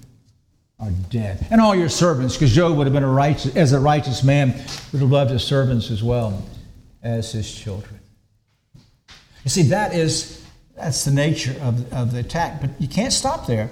are 0.79 0.91
dead. 1.11 1.47
And 1.51 1.61
all 1.61 1.75
your 1.75 1.89
servants, 1.89 2.35
because 2.35 2.55
Job 2.55 2.77
would 2.77 2.87
have 2.87 2.95
been 2.95 3.03
a 3.03 3.09
righteous, 3.09 3.55
as 3.57 3.73
a 3.73 3.81
righteous 3.81 4.23
man, 4.23 4.49
would 4.93 5.01
have 5.01 5.11
loved 5.11 5.31
his 5.31 5.45
servants 5.45 5.91
as 5.91 6.03
well 6.03 6.45
as 7.03 7.33
his 7.33 7.53
children. 7.53 8.01
You 9.45 9.51
see, 9.51 9.63
that 9.63 9.95
is 9.95 10.45
that's 10.77 11.05
the 11.05 11.11
nature 11.11 11.55
of, 11.63 11.93
of 11.93 12.13
the 12.13 12.19
attack. 12.19 12.61
But 12.61 12.71
you 12.79 12.89
can't 12.89 13.13
stop 13.13 13.47
there 13.47 13.71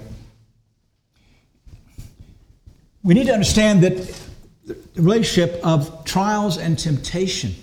we 3.05 3.13
need 3.13 3.27
to 3.27 3.33
understand 3.33 3.83
that 3.83 4.19
the 4.65 4.75
relationship 4.95 5.63
of 5.63 6.03
trials 6.05 6.57
and 6.57 6.77
temptation. 6.77 7.53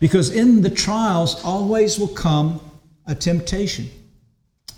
Because 0.00 0.34
in 0.34 0.62
the 0.62 0.70
trials 0.70 1.44
always 1.44 1.98
will 1.98 2.08
come 2.08 2.60
a 3.06 3.14
temptation. 3.14 3.88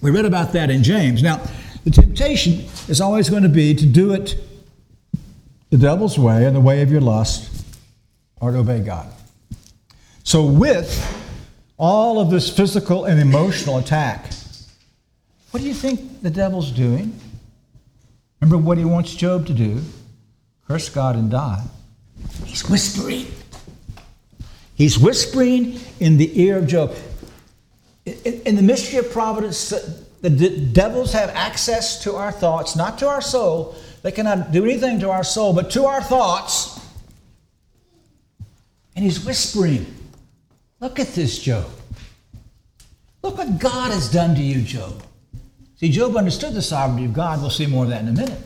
We 0.02 0.10
read 0.10 0.26
about 0.26 0.52
that 0.52 0.68
in 0.68 0.82
James. 0.82 1.22
Now, 1.22 1.40
the 1.84 1.90
temptation 1.90 2.64
is 2.88 3.00
always 3.00 3.30
going 3.30 3.44
to 3.44 3.48
be 3.48 3.74
to 3.74 3.86
do 3.86 4.12
it 4.12 4.36
the 5.70 5.78
devil's 5.78 6.18
way 6.18 6.44
and 6.44 6.54
the 6.54 6.60
way 6.60 6.82
of 6.82 6.90
your 6.90 7.00
lust 7.00 7.64
or 8.40 8.50
to 8.50 8.58
obey 8.58 8.80
God. 8.80 9.10
So, 10.24 10.44
with 10.44 10.90
all 11.78 12.20
of 12.20 12.30
this 12.30 12.54
physical 12.54 13.06
and 13.06 13.20
emotional 13.20 13.78
attack, 13.78 14.32
what 15.50 15.60
do 15.60 15.68
you 15.68 15.74
think 15.74 16.22
the 16.22 16.30
devil's 16.30 16.70
doing? 16.70 17.18
Remember 18.40 18.58
what 18.58 18.78
he 18.78 18.84
wants 18.84 19.14
Job 19.14 19.46
to 19.46 19.54
do? 19.54 19.80
Curse 20.66 20.88
God 20.88 21.16
and 21.16 21.30
die. 21.30 21.64
He's 22.44 22.68
whispering. 22.68 23.26
He's 24.82 24.98
whispering 24.98 25.78
in 26.00 26.16
the 26.16 26.42
ear 26.42 26.58
of 26.58 26.66
Job. 26.66 26.92
In 28.04 28.56
the 28.56 28.62
mystery 28.62 28.98
of 28.98 29.12
providence, 29.12 29.70
the 30.20 30.30
devils 30.72 31.12
have 31.12 31.30
access 31.30 32.02
to 32.02 32.16
our 32.16 32.32
thoughts, 32.32 32.74
not 32.74 32.98
to 32.98 33.06
our 33.06 33.20
soul. 33.20 33.76
They 34.02 34.10
cannot 34.10 34.50
do 34.50 34.64
anything 34.64 34.98
to 34.98 35.10
our 35.10 35.22
soul, 35.22 35.52
but 35.52 35.70
to 35.70 35.84
our 35.84 36.02
thoughts. 36.02 36.80
And 38.96 39.04
he's 39.04 39.24
whispering, 39.24 39.86
Look 40.80 40.98
at 40.98 41.14
this, 41.14 41.38
Job. 41.38 41.66
Look 43.22 43.38
what 43.38 43.60
God 43.60 43.92
has 43.92 44.10
done 44.10 44.34
to 44.34 44.42
you, 44.42 44.62
Job. 44.62 45.00
See, 45.76 45.92
Job 45.92 46.16
understood 46.16 46.54
the 46.54 46.62
sovereignty 46.62 47.04
of 47.04 47.12
God. 47.12 47.40
We'll 47.40 47.50
see 47.50 47.66
more 47.66 47.84
of 47.84 47.90
that 47.90 48.02
in 48.02 48.08
a 48.08 48.12
minute. 48.12 48.40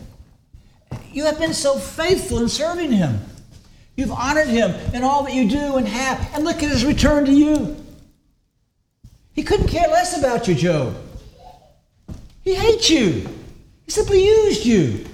You 1.13 1.25
have 1.25 1.39
been 1.39 1.55
so 1.55 1.79
faithful 1.79 2.41
in 2.41 2.51
serving 2.51 2.93
Him. 2.93 3.21
You've 3.97 4.13
honored 4.13 4.49
Him 4.49 4.71
in 4.95 5.03
all 5.03 5.25
that 5.25 5.35
you 5.35 5.49
do 5.49 5.77
and 5.77 5.89
have. 5.89 6.35
And 6.35 6.45
look 6.45 6.63
at 6.63 6.71
His 6.71 6.85
return 6.85 7.25
to 7.25 7.33
you. 7.33 7.77
He 9.33 9.43
couldn't 9.43 9.69
care 9.69 9.89
less 9.89 10.19
about 10.19 10.47
you, 10.49 10.55
Job. 10.55 10.97
He 12.43 12.55
hates 12.55 12.91
you. 12.91 13.29
He 13.85 13.91
simply 13.91 14.25
used 14.25 14.65
you. 14.65 15.07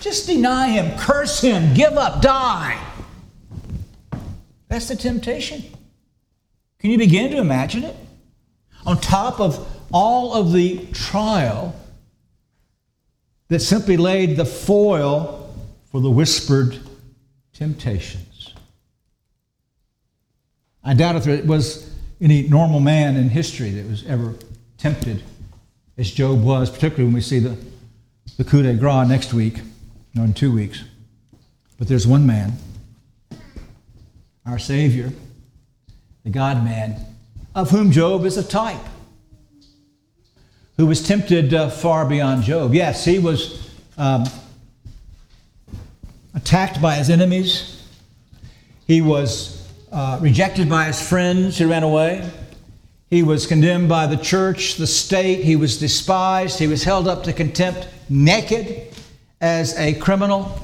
Just 0.00 0.26
deny 0.26 0.68
Him, 0.68 0.96
curse 0.98 1.40
Him, 1.40 1.74
give 1.74 1.94
up, 1.94 2.22
die. 2.22 2.80
That's 4.68 4.88
the 4.88 4.96
temptation. 4.96 5.64
Can 6.78 6.90
you 6.90 6.98
begin 6.98 7.30
to 7.32 7.38
imagine 7.38 7.84
it? 7.84 7.96
On 8.84 9.00
top 9.00 9.40
of 9.40 9.66
all 9.92 10.34
of 10.34 10.52
the 10.52 10.86
trial 10.92 11.74
that 13.48 13.60
simply 13.60 13.96
laid 13.96 14.36
the 14.36 14.44
foil 14.44 15.54
for 15.90 16.00
the 16.00 16.10
whispered 16.10 16.80
temptations. 17.56 18.54
I 20.84 20.94
doubt 20.94 21.16
if 21.16 21.24
there 21.24 21.42
was 21.42 21.90
any 22.20 22.48
normal 22.48 22.80
man 22.80 23.16
in 23.16 23.28
history 23.30 23.70
that 23.70 23.88
was 23.88 24.04
ever 24.06 24.34
tempted 24.78 25.22
as 25.98 26.10
Job 26.10 26.42
was, 26.42 26.70
particularly 26.70 27.04
when 27.04 27.14
we 27.14 27.20
see 27.20 27.38
the, 27.38 27.56
the 28.36 28.44
coup 28.44 28.62
de 28.62 28.74
grace 28.74 29.08
next 29.08 29.32
week, 29.32 29.60
or 30.16 30.24
in 30.24 30.34
two 30.34 30.52
weeks. 30.52 30.84
But 31.78 31.88
there's 31.88 32.06
one 32.06 32.26
man, 32.26 32.52
our 34.44 34.58
Savior, 34.58 35.12
the 36.24 36.30
God 36.30 36.62
man, 36.62 37.00
of 37.54 37.70
whom 37.70 37.90
Job 37.90 38.24
is 38.24 38.36
a 38.36 38.44
type 38.44 38.76
who 40.76 40.86
was 40.86 41.06
tempted 41.06 41.54
uh, 41.54 41.70
far 41.70 42.06
beyond 42.06 42.42
Job. 42.42 42.74
Yes, 42.74 43.04
he 43.04 43.18
was 43.18 43.70
um, 43.96 44.24
attacked 46.36 46.80
by 46.80 46.94
his 46.94 47.10
enemies. 47.10 47.82
He 48.86 49.02
was 49.02 49.68
uh, 49.90 50.18
rejected 50.20 50.68
by 50.68 50.84
his 50.84 51.00
friends 51.00 51.58
who 51.58 51.68
ran 51.68 51.82
away. 51.82 52.30
He 53.10 53.22
was 53.22 53.46
condemned 53.46 53.88
by 53.88 54.06
the 54.06 54.16
church, 54.16 54.76
the 54.76 54.86
state. 54.86 55.42
He 55.42 55.56
was 55.56 55.78
despised. 55.78 56.58
He 56.58 56.66
was 56.66 56.84
held 56.84 57.08
up 57.08 57.24
to 57.24 57.32
contempt 57.32 57.88
naked 58.08 58.94
as 59.40 59.76
a 59.78 59.94
criminal. 59.94 60.60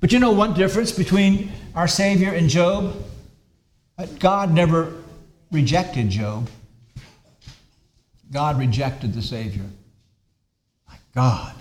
But 0.00 0.12
you 0.12 0.18
know 0.18 0.32
one 0.32 0.54
difference 0.54 0.90
between 0.90 1.52
our 1.74 1.86
Savior 1.86 2.32
and 2.32 2.48
Job? 2.48 2.96
God 4.18 4.52
never 4.52 4.94
rejected 5.50 6.08
Job. 6.08 6.48
God 8.32 8.58
rejected 8.58 9.12
the 9.12 9.22
Savior. 9.22 9.66
My 10.88 10.96
God, 11.14 11.54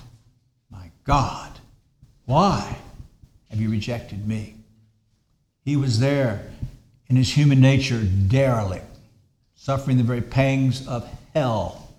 my 0.71 0.89
God, 1.03 1.59
why 2.25 2.77
have 3.51 3.59
you 3.59 3.69
rejected 3.69 4.27
me? 4.27 4.55
He 5.63 5.75
was 5.75 5.99
there 5.99 6.49
in 7.07 7.17
his 7.17 7.31
human 7.31 7.59
nature, 7.59 8.01
derelict, 8.01 8.85
suffering 9.55 9.97
the 9.97 10.03
very 10.03 10.21
pangs 10.21 10.87
of 10.87 11.07
hell. 11.35 11.93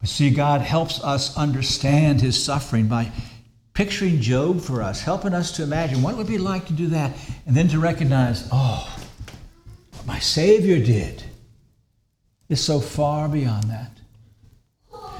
But 0.00 0.10
see, 0.10 0.30
God 0.30 0.60
helps 0.60 1.02
us 1.02 1.36
understand 1.36 2.20
his 2.20 2.42
suffering 2.42 2.88
by 2.88 3.10
picturing 3.72 4.20
Job 4.20 4.60
for 4.60 4.82
us, 4.82 5.00
helping 5.00 5.32
us 5.32 5.52
to 5.52 5.62
imagine 5.62 6.02
what 6.02 6.14
it 6.14 6.16
would 6.16 6.26
be 6.26 6.38
like 6.38 6.66
to 6.66 6.72
do 6.72 6.88
that, 6.88 7.16
and 7.46 7.56
then 7.56 7.68
to 7.68 7.78
recognize, 7.78 8.48
oh, 8.52 8.92
what 9.92 10.06
my 10.06 10.18
Savior 10.18 10.84
did 10.84 11.22
is 12.48 12.62
so 12.62 12.80
far 12.80 13.28
beyond 13.28 13.70
that. 13.70 13.92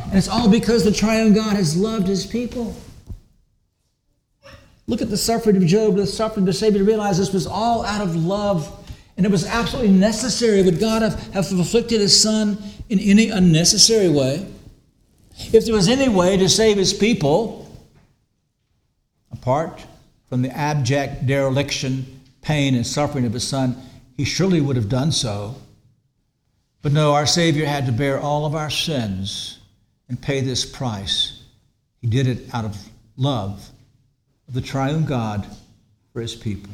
And 0.04 0.18
it's 0.18 0.28
all 0.28 0.50
because 0.50 0.84
the 0.84 0.92
triune 0.92 1.32
God 1.32 1.56
has 1.56 1.76
loved 1.76 2.08
his 2.08 2.26
people. 2.26 2.76
Look 4.86 5.00
at 5.00 5.10
the 5.10 5.16
suffering 5.16 5.56
of 5.56 5.64
Job, 5.64 5.96
the 5.96 6.06
suffering 6.06 6.42
of 6.42 6.46
the 6.46 6.52
Savior, 6.52 6.80
to 6.80 6.84
realize 6.84 7.18
this 7.18 7.32
was 7.32 7.46
all 7.46 7.84
out 7.84 8.02
of 8.02 8.16
love. 8.16 8.80
And 9.16 9.24
it 9.24 9.32
was 9.32 9.46
absolutely 9.46 9.92
necessary. 9.92 10.62
Would 10.62 10.80
God 10.80 11.02
have, 11.02 11.32
have 11.32 11.50
afflicted 11.52 12.00
his 12.00 12.18
son 12.18 12.58
in 12.88 12.98
any 12.98 13.30
unnecessary 13.30 14.08
way? 14.08 14.46
If 15.52 15.64
there 15.64 15.74
was 15.74 15.88
any 15.88 16.08
way 16.08 16.36
to 16.36 16.48
save 16.48 16.76
his 16.76 16.92
people, 16.92 17.70
apart 19.32 19.84
from 20.28 20.42
the 20.42 20.50
abject 20.50 21.26
dereliction, 21.26 22.20
pain, 22.42 22.74
and 22.74 22.86
suffering 22.86 23.24
of 23.24 23.32
his 23.32 23.46
son, 23.46 23.76
he 24.16 24.24
surely 24.24 24.60
would 24.60 24.76
have 24.76 24.88
done 24.88 25.12
so. 25.12 25.54
But 26.82 26.92
no, 26.92 27.14
our 27.14 27.26
Savior 27.26 27.64
had 27.64 27.86
to 27.86 27.92
bear 27.92 28.20
all 28.20 28.44
of 28.44 28.54
our 28.54 28.70
sins 28.70 29.58
and 30.08 30.20
pay 30.20 30.40
this 30.40 30.64
price. 30.66 31.42
He 32.00 32.06
did 32.06 32.26
it 32.26 32.52
out 32.52 32.64
of 32.64 32.76
love 33.16 33.70
of 34.48 34.54
the 34.54 34.60
triune 34.60 35.04
God 35.04 35.46
for 36.12 36.20
his 36.20 36.34
people. 36.34 36.72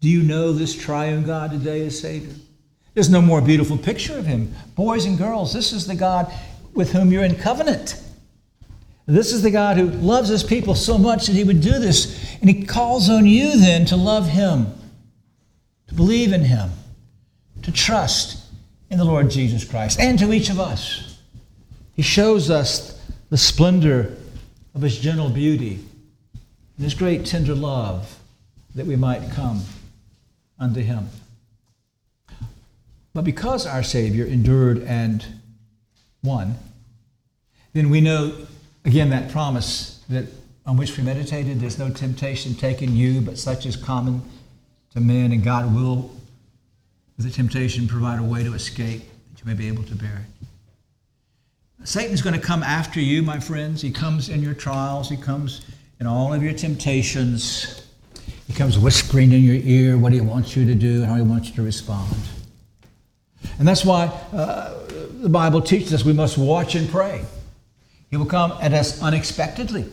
Do 0.00 0.08
you 0.08 0.22
know 0.22 0.52
this 0.52 0.74
triune 0.74 1.24
God 1.24 1.52
today 1.52 1.86
as 1.86 2.00
Savior? 2.00 2.34
There's 2.94 3.10
no 3.10 3.22
more 3.22 3.40
beautiful 3.40 3.78
picture 3.78 4.18
of 4.18 4.26
him. 4.26 4.54
Boys 4.74 5.04
and 5.04 5.16
girls, 5.16 5.52
this 5.52 5.72
is 5.72 5.86
the 5.86 5.94
God 5.94 6.32
with 6.74 6.92
whom 6.92 7.12
you're 7.12 7.24
in 7.24 7.36
covenant. 7.36 8.00
This 9.06 9.32
is 9.32 9.42
the 9.42 9.50
God 9.50 9.76
who 9.76 9.86
loves 9.86 10.28
his 10.28 10.44
people 10.44 10.74
so 10.74 10.96
much 10.96 11.26
that 11.26 11.34
he 11.34 11.44
would 11.44 11.60
do 11.60 11.78
this. 11.78 12.36
And 12.40 12.48
he 12.48 12.64
calls 12.64 13.08
on 13.08 13.26
you 13.26 13.58
then 13.58 13.84
to 13.86 13.96
love 13.96 14.28
him, 14.28 14.66
to 15.88 15.94
believe 15.94 16.32
in 16.32 16.42
him, 16.42 16.70
to 17.62 17.72
trust 17.72 18.44
in 18.90 18.98
the 18.98 19.04
Lord 19.04 19.30
Jesus 19.30 19.64
Christ, 19.64 19.98
and 19.98 20.18
to 20.18 20.32
each 20.32 20.50
of 20.50 20.60
us. 20.60 21.20
He 21.94 22.02
shows 22.02 22.50
us 22.50 23.00
the 23.30 23.38
splendor 23.38 24.16
of 24.74 24.82
his 24.82 24.98
gentle 24.98 25.30
beauty 25.30 25.80
and 26.76 26.84
his 26.84 26.94
great 26.94 27.26
tender 27.26 27.54
love 27.54 28.18
that 28.74 28.86
we 28.86 28.96
might 28.96 29.30
come 29.30 29.62
unto 30.58 30.80
him. 30.80 31.08
But 33.14 33.24
because 33.24 33.66
our 33.66 33.82
Savior 33.82 34.24
endured 34.24 34.82
and 34.82 35.24
won, 36.22 36.56
then 37.72 37.90
we 37.90 38.00
know 38.00 38.46
again 38.84 39.10
that 39.10 39.30
promise 39.30 40.02
that 40.08 40.26
on 40.64 40.76
which 40.76 40.96
we 40.96 41.04
meditated 41.04 41.60
there's 41.60 41.78
no 41.78 41.90
temptation 41.90 42.54
taken 42.54 42.96
you 42.96 43.20
but 43.20 43.38
such 43.38 43.66
as 43.66 43.76
common 43.76 44.22
to 44.92 45.00
men 45.00 45.32
and 45.32 45.42
God 45.42 45.74
will 45.74 46.10
with 47.16 47.26
the 47.26 47.32
temptation 47.32 47.86
provide 47.86 48.18
a 48.18 48.22
way 48.22 48.42
to 48.42 48.54
escape 48.54 49.02
that 49.30 49.40
you 49.40 49.46
may 49.46 49.54
be 49.54 49.68
able 49.68 49.82
to 49.84 49.94
bear 49.94 50.26
it. 50.26 51.86
Satan's 51.86 52.22
going 52.22 52.38
to 52.38 52.44
come 52.44 52.62
after 52.62 53.00
you, 53.00 53.22
my 53.22 53.40
friends. 53.40 53.82
He 53.82 53.90
comes 53.90 54.28
in 54.28 54.42
your 54.42 54.54
trials, 54.54 55.08
he 55.08 55.16
comes 55.16 55.62
in 56.02 56.08
all 56.08 56.34
of 56.34 56.42
your 56.42 56.52
temptations. 56.52 57.80
He 58.48 58.52
comes 58.52 58.76
whispering 58.76 59.30
in 59.30 59.44
your 59.44 59.54
ear 59.54 59.96
what 59.96 60.12
he 60.12 60.20
wants 60.20 60.56
you 60.56 60.66
to 60.66 60.74
do 60.74 60.96
and 60.96 61.06
how 61.06 61.14
he 61.14 61.22
wants 61.22 61.50
you 61.50 61.54
to 61.54 61.62
respond. 61.62 62.16
And 63.60 63.68
that's 63.68 63.84
why 63.84 64.06
uh, 64.32 64.80
the 65.20 65.28
Bible 65.28 65.60
teaches 65.62 65.94
us 65.94 66.04
we 66.04 66.12
must 66.12 66.36
watch 66.36 66.74
and 66.74 66.90
pray. 66.90 67.24
He 68.10 68.16
will 68.16 68.26
come 68.26 68.50
at 68.60 68.72
us 68.72 69.00
unexpectedly. 69.00 69.84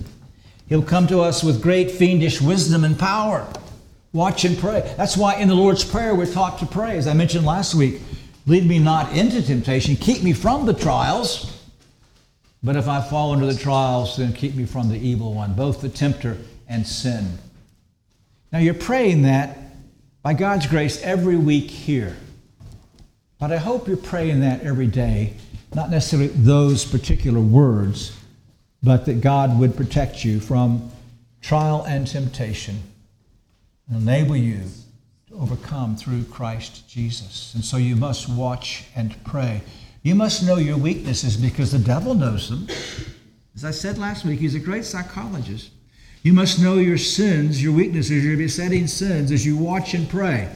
He'll 0.68 0.82
come 0.82 1.06
to 1.06 1.22
us 1.22 1.44
with 1.44 1.62
great 1.62 1.92
fiendish 1.92 2.42
wisdom 2.42 2.84
and 2.84 2.98
power. 2.98 3.48
Watch 4.12 4.46
and 4.46 4.58
pray. 4.58 4.92
That's 4.98 5.16
why 5.16 5.36
in 5.36 5.48
the 5.48 5.54
Lord's 5.54 5.86
Prayer 5.86 6.16
we're 6.16 6.34
taught 6.34 6.58
to 6.58 6.66
pray. 6.66 6.98
As 6.98 7.06
I 7.06 7.14
mentioned 7.14 7.46
last 7.46 7.76
week, 7.76 8.02
lead 8.48 8.66
me 8.66 8.80
not 8.80 9.16
into 9.16 9.44
temptation, 9.44 9.96
keep 9.96 10.24
me 10.24 10.34
from 10.34 10.66
the 10.66 10.74
trials. 10.74 11.59
But 12.62 12.76
if 12.76 12.88
I 12.88 13.02
fall 13.02 13.34
into 13.34 13.46
the 13.46 13.58
trials, 13.58 14.18
then 14.18 14.34
keep 14.34 14.56
me 14.56 14.66
from 14.66 14.90
the 14.90 14.98
evil 14.98 15.34
one, 15.34 15.54
both 15.54 15.82
the 15.82 15.90
tempter 15.90 16.38
and 16.68 16.86
sin. 16.86 17.38
Now 18.52 18.60
you're 18.60 18.74
praying 18.74 19.22
that 19.24 19.58
by 20.22 20.34
God's 20.34 20.68
grace 20.68 21.02
every 21.02 21.38
week 21.38 21.70
here. 21.70 22.18
But 23.40 23.54
I 23.54 23.58
hope 23.58 23.88
you're 23.88 23.96
praying 23.96 24.42
that 24.42 24.62
every 24.64 24.88
day, 24.88 25.36
not 25.74 25.90
necessarily 25.90 26.28
those 26.28 26.84
particular 26.84 27.40
words, 27.40 28.18
but 28.84 29.06
that 29.06 29.22
God 29.22 29.58
would 29.60 29.78
protect 29.78 30.26
you 30.26 30.40
from 30.42 30.92
trial 31.42 31.86
and 31.88 32.06
temptation 32.06 32.82
and 33.88 34.02
enable 34.02 34.36
you 34.36 34.64
to 35.30 35.36
overcome 35.36 35.96
through 35.96 36.24
Christ 36.26 36.90
Jesus. 36.90 37.54
And 37.56 37.64
so 37.64 37.78
you 37.78 37.96
must 37.96 38.28
watch 38.28 38.84
and 38.96 39.16
pray. 39.24 39.62
You 40.02 40.16
must 40.16 40.46
know 40.46 40.56
your 40.56 40.78
weaknesses 40.78 41.36
because 41.36 41.72
the 41.72 41.80
devil 41.80 42.14
knows 42.14 42.50
them. 42.50 42.68
As 43.56 43.66
I 43.66 43.72
said 43.72 43.98
last 43.98 44.24
week, 44.24 44.40
he's 44.40 44.56
a 44.56 44.60
great 44.60 44.86
psychologist. 44.86 45.72
You 46.24 46.34
must 46.34 46.62
know 46.62 46.76
your 46.76 46.98
sins, 46.98 47.62
your 47.62 47.74
weaknesses, 47.74 48.24
your 48.24 48.38
besetting 48.38 48.88
sins 48.88 49.32
as 49.32 49.46
you 49.46 49.58
watch 49.58 49.94
and 49.94 50.10
pray. 50.10 50.50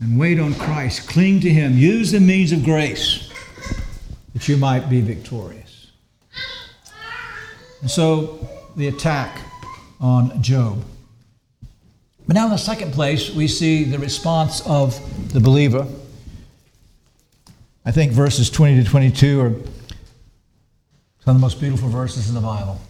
And 0.00 0.18
wait 0.18 0.40
on 0.40 0.54
Christ. 0.54 1.08
Cling 1.08 1.40
to 1.40 1.50
Him. 1.50 1.76
Use 1.78 2.12
the 2.12 2.20
means 2.20 2.52
of 2.52 2.64
grace 2.64 3.30
that 4.32 4.48
you 4.48 4.56
might 4.56 4.90
be 4.90 5.00
victorious. 5.00 5.92
And 7.80 7.90
so 7.90 8.48
the 8.76 8.88
attack 8.88 9.40
on 10.00 10.42
Job. 10.42 10.82
But 12.26 12.34
now, 12.34 12.46
in 12.46 12.50
the 12.50 12.56
second 12.56 12.92
place, 12.92 13.30
we 13.30 13.48
see 13.48 13.84
the 13.84 13.98
response 13.98 14.60
of 14.66 14.98
the 15.32 15.40
believer. 15.40 15.86
I 17.84 17.90
think 17.90 18.12
verses 18.12 18.48
20 18.48 18.84
to 18.84 18.88
22 18.88 19.40
are 19.40 19.50
some 19.50 19.60
of 21.26 21.34
the 21.34 21.40
most 21.40 21.60
beautiful 21.60 21.88
verses 21.88 22.28
in 22.28 22.34
the 22.34 22.40
Bible. 22.40 22.80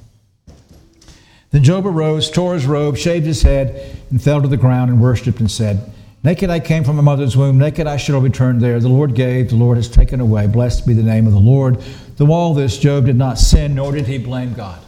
Then 1.51 1.65
Job 1.65 1.87
arose, 1.87 2.31
tore 2.31 2.55
his 2.55 2.67
robe, 2.67 2.97
shaved 2.97 3.27
his 3.27 3.43
head, 3.43 3.97
and 4.11 4.23
fell 4.23 4.43
to 4.43 4.49
the 4.49 4.57
ground 4.57 4.91
and 4.91 5.01
worshipped 5.01 5.41
and 5.41 5.51
said, 5.51 5.93
Naked 6.25 6.51
I 6.51 6.61
came 6.61 6.85
from 6.85 6.97
my 6.97 7.03
mother's 7.03 7.37
womb, 7.37 7.59
naked 7.59 7.87
I 7.87 7.97
shall 7.97 8.21
return 8.21 8.59
there. 8.59 8.79
The 8.81 8.89
Lord 8.89 9.15
gave, 9.15 9.49
the 9.49 9.57
Lord 9.57 9.77
has 9.77 9.89
taken 9.89 10.21
away. 10.21 10.47
Blessed 10.47 10.87
be 10.87 10.95
the 10.95 11.03
name 11.03 11.27
of 11.27 11.33
the 11.33 11.41
Lord. 11.41 11.83
Through 12.17 12.33
all 12.33 12.55
this, 12.55 12.79
Job 12.79 13.07
did 13.07 13.17
not 13.17 13.39
sin, 13.39 13.75
nor 13.75 13.93
did 13.93 14.07
he 14.07 14.19
blame 14.19 14.55
God. 14.55 14.81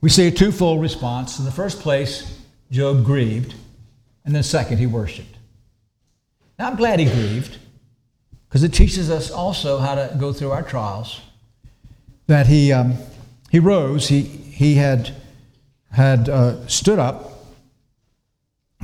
We 0.00 0.10
see 0.10 0.26
a 0.26 0.30
twofold 0.30 0.80
response. 0.80 1.38
In 1.38 1.44
the 1.44 1.52
first 1.52 1.80
place, 1.80 2.40
Job 2.70 3.04
grieved, 3.04 3.54
and 4.24 4.34
then 4.34 4.42
second, 4.42 4.78
he 4.78 4.86
worshiped. 4.86 5.36
Now, 6.58 6.68
I'm 6.68 6.76
glad 6.76 6.98
he 6.98 7.06
grieved 7.06 7.58
because 8.48 8.62
it 8.62 8.72
teaches 8.72 9.10
us 9.10 9.30
also 9.30 9.78
how 9.78 9.94
to 9.94 10.16
go 10.18 10.32
through 10.32 10.50
our 10.50 10.62
trials. 10.62 11.20
That 12.26 12.46
he, 12.46 12.72
um, 12.72 12.94
he 13.50 13.58
rose, 13.58 14.08
he, 14.08 14.22
he 14.22 14.74
had, 14.74 15.14
had 15.92 16.28
uh, 16.28 16.66
stood 16.66 16.98
up, 16.98 17.32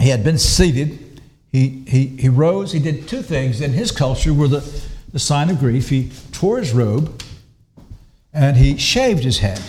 he 0.01 0.09
had 0.09 0.25
been 0.25 0.39
seated, 0.39 1.21
he, 1.51 1.85
he, 1.87 2.07
he 2.07 2.29
rose, 2.29 2.73
he 2.73 2.81
did 2.81 3.07
two 3.09 3.23
things 3.23 3.61
in 3.61 3.73
his 3.73 3.91
culture 3.93 4.35
were 4.35 4.49
the, 4.49 4.85
the 5.13 5.19
sign 5.19 5.51
of 5.51 5.61
grief. 5.61 5.89
He 5.89 6.11
tore 6.33 6.59
his 6.59 6.73
robe 6.73 7.23
and 8.33 8.57
he 8.57 8.77
shaved 8.77 9.23
his 9.23 9.39
head. 9.39 9.63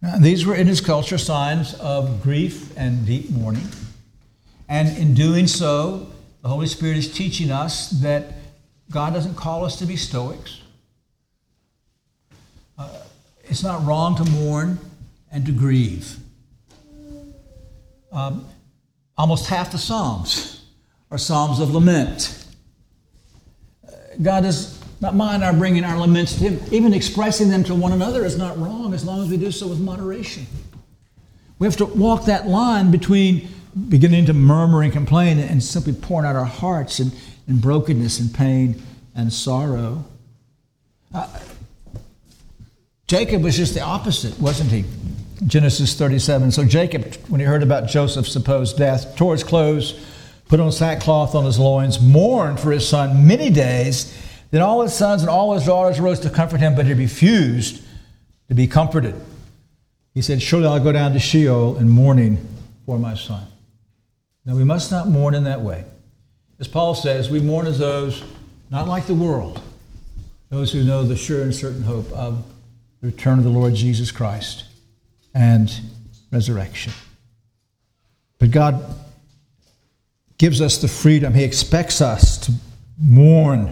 Now, 0.00 0.16
these 0.16 0.46
were 0.46 0.54
in 0.54 0.66
his 0.66 0.80
culture 0.80 1.18
signs 1.18 1.74
of 1.74 2.22
grief 2.22 2.74
and 2.76 3.04
deep 3.04 3.30
mourning. 3.30 3.68
And 4.68 4.96
in 4.96 5.12
doing 5.12 5.46
so, 5.46 6.10
the 6.42 6.48
Holy 6.48 6.66
Spirit 6.66 6.96
is 6.96 7.12
teaching 7.12 7.50
us 7.50 7.90
that 7.90 8.32
God 8.90 9.12
doesn't 9.12 9.34
call 9.34 9.64
us 9.64 9.76
to 9.78 9.86
be 9.86 9.96
stoics. 9.96 10.60
Uh, 12.78 12.88
it's 13.44 13.62
not 13.62 13.84
wrong 13.84 14.16
to 14.16 14.24
mourn 14.30 14.78
and 15.32 15.44
to 15.46 15.52
grieve. 15.52 16.16
Um, 18.12 18.46
almost 19.16 19.46
half 19.46 19.72
the 19.72 19.78
Psalms 19.78 20.64
are 21.10 21.18
Psalms 21.18 21.60
of 21.60 21.74
lament. 21.74 22.46
God 24.22 24.42
does 24.42 24.78
not 25.00 25.14
mind 25.14 25.44
our 25.44 25.52
bringing 25.52 25.84
our 25.84 25.98
laments 25.98 26.34
to 26.34 26.50
Him. 26.50 26.60
Even 26.72 26.92
expressing 26.92 27.48
them 27.48 27.64
to 27.64 27.74
one 27.74 27.92
another 27.92 28.24
is 28.24 28.36
not 28.38 28.58
wrong 28.58 28.94
as 28.94 29.04
long 29.04 29.22
as 29.22 29.28
we 29.28 29.36
do 29.36 29.50
so 29.50 29.68
with 29.68 29.80
moderation. 29.80 30.46
We 31.58 31.66
have 31.66 31.76
to 31.78 31.86
walk 31.86 32.24
that 32.26 32.46
line 32.46 32.90
between 32.90 33.48
beginning 33.88 34.26
to 34.26 34.34
murmur 34.34 34.82
and 34.82 34.92
complain 34.92 35.38
and 35.38 35.62
simply 35.62 35.92
pouring 35.92 36.26
out 36.26 36.36
our 36.36 36.44
hearts 36.44 37.00
in, 37.00 37.12
in 37.46 37.58
brokenness 37.58 38.20
and 38.20 38.34
pain 38.34 38.82
and 39.14 39.32
sorrow. 39.32 40.04
Uh, 41.14 41.26
Jacob 43.06 43.42
was 43.42 43.56
just 43.56 43.74
the 43.74 43.80
opposite, 43.80 44.38
wasn't 44.38 44.70
he? 44.70 44.84
Genesis 45.46 45.94
37. 45.94 46.50
So 46.52 46.64
Jacob, 46.64 47.14
when 47.28 47.40
he 47.40 47.46
heard 47.46 47.62
about 47.62 47.88
Joseph's 47.88 48.32
supposed 48.32 48.76
death, 48.76 49.16
tore 49.16 49.32
his 49.32 49.44
clothes, 49.44 50.04
put 50.48 50.60
on 50.60 50.72
sackcloth 50.72 51.34
on 51.34 51.44
his 51.44 51.58
loins, 51.58 52.00
mourned 52.00 52.60
for 52.60 52.72
his 52.72 52.86
son 52.86 53.26
many 53.26 53.50
days. 53.50 54.14
Then 54.50 54.62
all 54.62 54.82
his 54.82 54.94
sons 54.94 55.22
and 55.22 55.30
all 55.30 55.54
his 55.54 55.66
daughters 55.66 56.00
rose 56.00 56.20
to 56.20 56.30
comfort 56.30 56.60
him, 56.60 56.74
but 56.74 56.86
he 56.86 56.94
refused 56.94 57.82
to 58.48 58.54
be 58.54 58.66
comforted. 58.66 59.14
He 60.14 60.22
said, 60.22 60.42
Surely 60.42 60.66
I'll 60.66 60.80
go 60.80 60.92
down 60.92 61.12
to 61.12 61.18
Sheol 61.18 61.76
in 61.76 61.88
mourning 61.88 62.38
for 62.84 62.98
my 62.98 63.14
son. 63.14 63.46
Now 64.48 64.56
we 64.56 64.64
must 64.64 64.90
not 64.90 65.08
mourn 65.08 65.34
in 65.34 65.44
that 65.44 65.60
way. 65.60 65.84
As 66.58 66.66
Paul 66.66 66.94
says, 66.94 67.28
we 67.28 67.38
mourn 67.38 67.66
as 67.66 67.78
those 67.78 68.24
not 68.70 68.88
like 68.88 69.06
the 69.06 69.14
world, 69.14 69.60
those 70.48 70.72
who 70.72 70.82
know 70.82 71.04
the 71.04 71.16
sure 71.16 71.42
and 71.42 71.54
certain 71.54 71.82
hope 71.82 72.10
of 72.12 72.42
the 73.02 73.08
return 73.08 73.36
of 73.36 73.44
the 73.44 73.50
Lord 73.50 73.74
Jesus 73.74 74.10
Christ 74.10 74.64
and 75.34 75.70
resurrection. 76.32 76.94
But 78.38 78.50
God 78.50 78.82
gives 80.38 80.62
us 80.62 80.78
the 80.78 80.88
freedom. 80.88 81.34
He 81.34 81.44
expects 81.44 82.00
us 82.00 82.38
to 82.38 82.52
mourn 82.98 83.70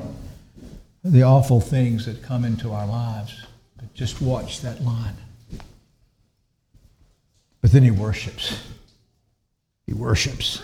the 1.03 1.23
awful 1.23 1.63
things 1.63 2.05
that 2.05 2.23
come 2.23 2.45
into 2.45 2.73
our 2.73 2.87
lives. 2.87 3.47
But 3.79 3.95
just 3.95 4.21
watch 4.21 4.61
that 4.61 4.85
line. 4.85 5.17
But 7.63 7.73
then 7.73 7.83
he 7.83 7.91
worships. 7.91 8.61
He 9.87 9.95
worships. 9.95 10.63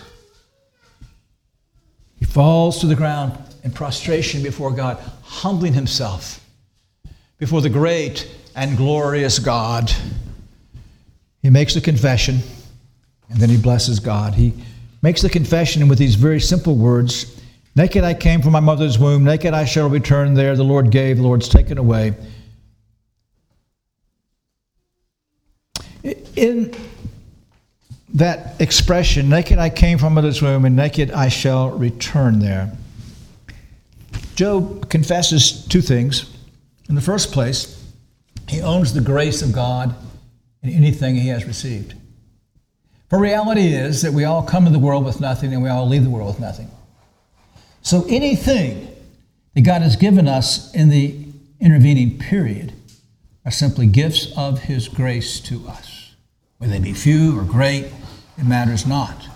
He 2.17 2.25
falls 2.25 2.79
to 2.79 2.87
the 2.87 2.95
ground 2.95 3.37
in 3.63 3.71
prostration 3.71 4.43
before 4.43 4.71
God, 4.71 4.97
humbling 5.23 5.73
himself 5.73 6.39
before 7.37 7.61
the 7.61 7.69
great 7.69 8.29
and 8.55 8.77
glorious 8.77 9.39
God. 9.39 9.91
He 11.41 11.49
makes 11.49 11.73
the 11.73 11.81
confession 11.81 12.39
and 13.29 13.39
then 13.39 13.49
he 13.49 13.57
blesses 13.57 13.99
God. 13.99 14.33
He 14.35 14.53
makes 15.01 15.21
the 15.21 15.29
confession 15.29 15.87
with 15.87 15.97
these 15.97 16.15
very 16.15 16.39
simple 16.39 16.75
words 16.75 17.41
Naked 17.75 18.03
I 18.03 18.13
came 18.13 18.41
from 18.41 18.51
my 18.51 18.59
mother's 18.59 18.99
womb, 18.99 19.23
naked 19.23 19.53
I 19.53 19.65
shall 19.65 19.89
return 19.89 20.35
there. 20.35 20.55
The 20.55 20.63
Lord 20.63 20.91
gave, 20.91 21.17
the 21.17 21.23
Lord's 21.23 21.49
taken 21.49 21.79
away. 21.79 22.13
In 26.35 26.75
that 28.13 28.61
expression, 28.61 29.29
naked 29.29 29.57
I 29.57 29.69
came 29.69 29.97
from 29.97 30.13
mother's 30.13 30.41
womb, 30.41 30.65
and 30.65 30.75
naked 30.75 31.11
I 31.11 31.29
shall 31.29 31.71
return 31.71 32.39
there, 32.39 32.71
Job 34.35 34.89
confesses 34.89 35.65
two 35.67 35.81
things. 35.81 36.31
In 36.89 36.95
the 36.95 37.01
first 37.01 37.31
place, 37.31 37.83
he 38.47 38.61
owns 38.61 38.93
the 38.93 39.01
grace 39.01 39.41
of 39.41 39.53
God 39.53 39.95
in 40.61 40.69
anything 40.69 41.15
he 41.15 41.27
has 41.27 41.45
received. 41.45 41.93
For 43.09 43.19
reality 43.19 43.67
is 43.67 44.01
that 44.01 44.13
we 44.13 44.23
all 44.23 44.41
come 44.41 44.65
to 44.65 44.71
the 44.71 44.79
world 44.79 45.05
with 45.05 45.21
nothing 45.21 45.53
and 45.53 45.61
we 45.61 45.69
all 45.69 45.87
leave 45.87 46.03
the 46.03 46.09
world 46.09 46.27
with 46.27 46.39
nothing. 46.39 46.71
So 47.83 48.05
anything 48.09 48.87
that 49.53 49.61
God 49.61 49.81
has 49.83 49.95
given 49.95 50.27
us 50.27 50.73
in 50.73 50.89
the 50.89 51.15
intervening 51.59 52.17
period 52.17 52.73
are 53.45 53.51
simply 53.51 53.85
gifts 53.85 54.35
of 54.35 54.61
his 54.61 54.87
grace 54.87 55.39
to 55.41 55.67
us. 55.67 56.15
Whether 56.57 56.73
they 56.73 56.79
be 56.79 56.93
few 56.93 57.37
or 57.37 57.43
great, 57.43 57.91
it 58.37 58.45
matters 58.45 58.85
not. 58.87 59.27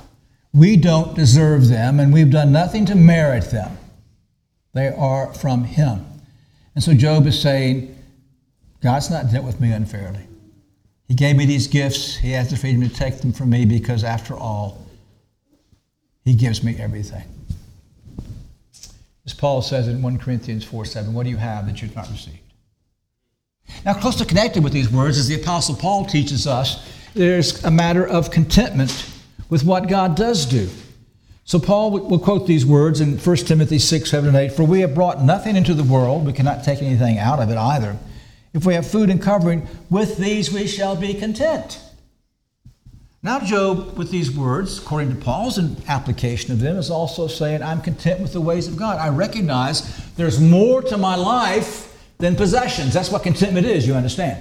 We 0.54 0.78
don't 0.78 1.16
deserve 1.16 1.68
them 1.68 2.00
and 2.00 2.14
we've 2.14 2.32
done 2.32 2.52
nothing 2.52 2.86
to 2.88 2.96
merit 2.96 3.52
them. 3.52 3.78
They 4.74 4.88
are 4.90 5.34
from 5.34 5.64
him. 5.64 6.06
And 6.76 6.84
so 6.84 6.94
Job 6.94 7.26
is 7.28 7.40
saying, 7.42 7.98
God's 8.82 9.10
not 9.10 9.32
dealt 9.32 9.46
with 9.46 9.60
me 9.60 9.72
unfairly. 9.72 10.28
He 11.08 11.16
gave 11.16 11.36
me 11.38 11.46
these 11.46 11.68
gifts. 11.68 12.18
He 12.18 12.32
has 12.32 12.50
the 12.50 12.58
freedom 12.58 12.88
to 12.88 12.94
take 12.94 13.20
them 13.20 13.34
from 13.34 13.50
me 13.50 13.66
because, 13.66 14.04
after 14.04 14.36
all, 14.36 14.86
He 16.26 16.36
gives 16.36 16.64
me 16.64 16.78
everything. 16.78 17.24
As 19.26 19.34
Paul 19.34 19.62
says 19.62 19.88
in 19.88 20.02
1 20.02 20.20
Corinthians 20.20 20.64
4 20.64 20.86
7, 20.86 21.14
what 21.14 21.24
do 21.24 21.30
you 21.30 21.38
have 21.38 21.66
that 21.66 21.82
you've 21.82 21.96
not 21.96 22.10
received? 22.10 22.40
Now, 23.86 23.94
closely 23.94 24.26
connected 24.26 24.64
with 24.64 24.74
these 24.74 24.90
words, 24.90 25.18
is 25.18 25.28
the 25.28 25.42
Apostle 25.42 25.76
Paul 25.76 26.06
teaches 26.06 26.48
us, 26.48 26.88
there's 27.18 27.64
a 27.64 27.72
matter 27.72 28.06
of 28.06 28.32
contentment 28.32 29.12
with 29.50 29.64
what 29.64 29.90
God 29.90 30.16
does 30.16 30.46
do. 30.46 30.70
So 31.46 31.60
Paul 31.60 31.92
will 31.92 32.20
quote 32.20 32.46
these 32.46 32.66
words 32.66 33.00
in 33.02 33.18
1 33.18 33.36
Timothy 33.38 33.80
6, 33.80 34.10
7, 34.10 34.28
and 34.28 34.38
8 34.38 34.52
For 34.52 34.64
we 34.64 34.82
have 34.82 34.94
brought 34.94 35.24
nothing 35.24 35.56
into 35.56 35.74
the 35.74 35.84
world, 35.84 36.26
we 36.26 36.34
cannot 36.34 36.64
take 36.64 36.82
anything 36.82 37.18
out 37.18 37.40
of 37.40 37.50
it 37.50 37.58
either. 37.58 37.98
If 38.54 38.66
we 38.66 38.74
have 38.74 38.86
food 38.86 39.10
and 39.10 39.22
covering, 39.22 39.68
with 39.90 40.18
these 40.18 40.52
we 40.52 40.68
shall 40.68 40.96
be 40.96 41.14
content. 41.14 41.82
Now, 43.24 43.40
Job, 43.40 43.98
with 43.98 44.12
these 44.12 44.32
words, 44.32 44.78
according 44.78 45.10
to 45.10 45.16
Paul's 45.16 45.60
application 45.88 46.54
of 46.54 46.60
them, 46.60 46.78
is 46.78 46.92
also 46.92 47.28
saying, 47.28 47.64
I'm 47.64 47.82
content 47.82 48.22
with 48.22 48.32
the 48.32 48.42
ways 48.42 48.68
of 48.68 48.78
God. 48.78 49.00
I 49.00 49.10
recognize 49.10 49.98
there's 50.16 50.40
more 50.40 50.82
to 50.84 50.98
my 50.98 51.16
life 51.16 51.98
than 52.20 52.36
possessions. 52.36 52.94
That's 52.94 53.12
what 53.12 53.24
contentment 53.24 53.66
is, 53.66 53.88
you 53.88 53.96
understand. 53.96 54.40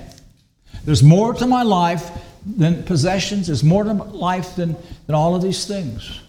There's 0.85 1.03
more 1.03 1.35
to 1.35 1.47
my 1.47 1.63
life 1.63 2.11
than 2.47 2.85
possessions, 2.85 3.49
there's 3.49 3.65
more 3.65 3.85
to 3.85 3.93
life 3.93 4.57
than, 4.57 4.77
than 5.07 5.15
all 5.15 5.35
of 5.35 5.43
these 5.43 5.67
things 5.67 6.21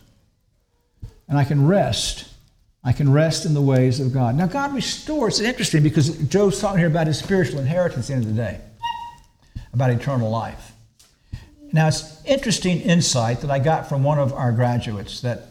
and 1.28 1.38
I 1.38 1.44
can 1.44 1.68
rest. 1.68 2.26
I 2.84 2.94
can 2.94 3.12
rest 3.12 3.46
in 3.46 3.54
the 3.54 3.62
ways 3.62 4.00
of 4.00 4.14
God. 4.14 4.36
Now, 4.36 4.48
God 4.48 4.74
restores. 4.74 5.40
It's 5.40 5.48
interesting 5.48 5.84
because 5.84 6.18
Job's 6.30 6.60
talking 6.60 6.80
here 6.80 6.88
about 6.88 7.08
his 7.08 7.20
spiritual 7.20 7.60
inheritance 7.60 8.06
at 8.06 8.08
the 8.08 8.14
end 8.14 8.24
of 8.24 8.36
the 8.36 8.42
day, 8.42 8.62
about 9.74 9.90
eternal 9.90 10.30
life. 10.30 10.72
Now, 11.74 11.88
it's 11.88 12.24
interesting 12.24 12.80
insight 12.80 13.42
that 13.42 13.52
I 13.52 13.60
got 13.60 13.90
from 13.90 14.04
one 14.04 14.20
of 14.20 14.32
our 14.32 14.54
graduates 14.54 15.20
that 15.22 15.42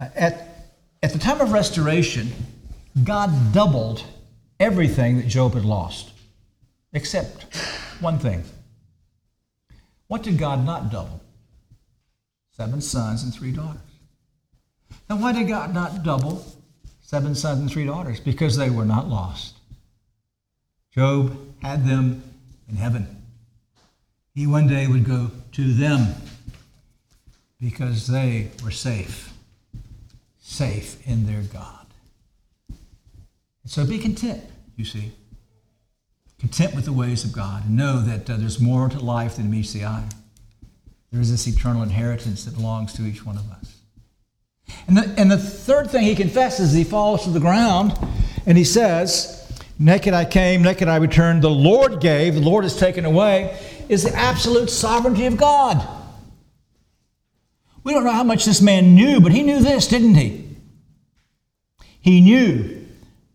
uh, 0.00 0.08
at, 0.14 0.68
at 1.02 1.12
the 1.12 1.18
time 1.18 1.40
of 1.40 1.50
restoration, 1.50 2.30
God 3.02 3.52
doubled 3.52 4.04
everything 4.60 5.16
that 5.16 5.26
Job 5.26 5.54
had 5.54 5.64
lost, 5.64 6.12
except 6.92 7.56
one 8.00 8.20
thing. 8.20 8.44
What 10.08 10.22
did 10.22 10.38
God 10.38 10.64
not 10.64 10.90
double? 10.90 11.20
Seven 12.52 12.80
sons 12.80 13.22
and 13.22 13.34
three 13.34 13.52
daughters. 13.52 13.80
Now, 15.08 15.16
why 15.16 15.32
did 15.32 15.48
God 15.48 15.74
not 15.74 16.02
double 16.02 16.44
seven 17.02 17.34
sons 17.34 17.60
and 17.60 17.70
three 17.70 17.86
daughters? 17.86 18.20
Because 18.20 18.56
they 18.56 18.70
were 18.70 18.84
not 18.84 19.08
lost. 19.08 19.56
Job 20.94 21.36
had 21.62 21.86
them 21.86 22.22
in 22.68 22.76
heaven. 22.76 23.22
He 24.34 24.46
one 24.46 24.66
day 24.66 24.86
would 24.86 25.04
go 25.04 25.30
to 25.52 25.72
them 25.72 26.14
because 27.60 28.06
they 28.06 28.50
were 28.62 28.70
safe, 28.70 29.32
safe 30.38 31.06
in 31.06 31.26
their 31.26 31.42
God. 31.42 31.86
So 33.64 33.84
be 33.84 33.98
content, 33.98 34.44
you 34.76 34.84
see. 34.84 35.12
Content 36.38 36.74
with 36.74 36.84
the 36.84 36.92
ways 36.92 37.24
of 37.24 37.32
God 37.32 37.64
and 37.64 37.76
know 37.76 38.00
that 38.00 38.28
uh, 38.28 38.36
there's 38.36 38.60
more 38.60 38.88
to 38.88 38.98
life 38.98 39.36
than 39.36 39.50
meets 39.50 39.72
the 39.72 39.84
eye. 39.84 40.08
There 41.10 41.20
is 41.20 41.30
this 41.30 41.46
eternal 41.46 41.82
inheritance 41.82 42.44
that 42.44 42.54
belongs 42.54 42.92
to 42.94 43.02
each 43.06 43.24
one 43.24 43.38
of 43.38 43.50
us. 43.50 43.80
And 44.86 44.96
the, 44.96 45.14
and 45.18 45.30
the 45.30 45.38
third 45.38 45.90
thing 45.90 46.04
he 46.04 46.14
confesses, 46.14 46.72
he 46.72 46.84
falls 46.84 47.24
to 47.24 47.30
the 47.30 47.40
ground 47.40 47.96
and 48.44 48.58
he 48.58 48.64
says, 48.64 49.42
Naked 49.78 50.14
I 50.14 50.24
came, 50.24 50.62
naked 50.62 50.88
I 50.88 50.96
returned, 50.96 51.42
the 51.42 51.50
Lord 51.50 52.00
gave, 52.00 52.34
the 52.34 52.40
Lord 52.40 52.64
has 52.64 52.76
taken 52.76 53.04
away, 53.04 53.58
is 53.88 54.02
the 54.02 54.14
absolute 54.14 54.70
sovereignty 54.70 55.26
of 55.26 55.36
God. 55.36 55.86
We 57.84 57.92
don't 57.92 58.04
know 58.04 58.12
how 58.12 58.24
much 58.24 58.44
this 58.44 58.60
man 58.60 58.94
knew, 58.94 59.20
but 59.20 59.32
he 59.32 59.42
knew 59.42 59.60
this, 59.60 59.86
didn't 59.86 60.14
he? 60.14 60.48
He 62.00 62.20
knew 62.20 62.85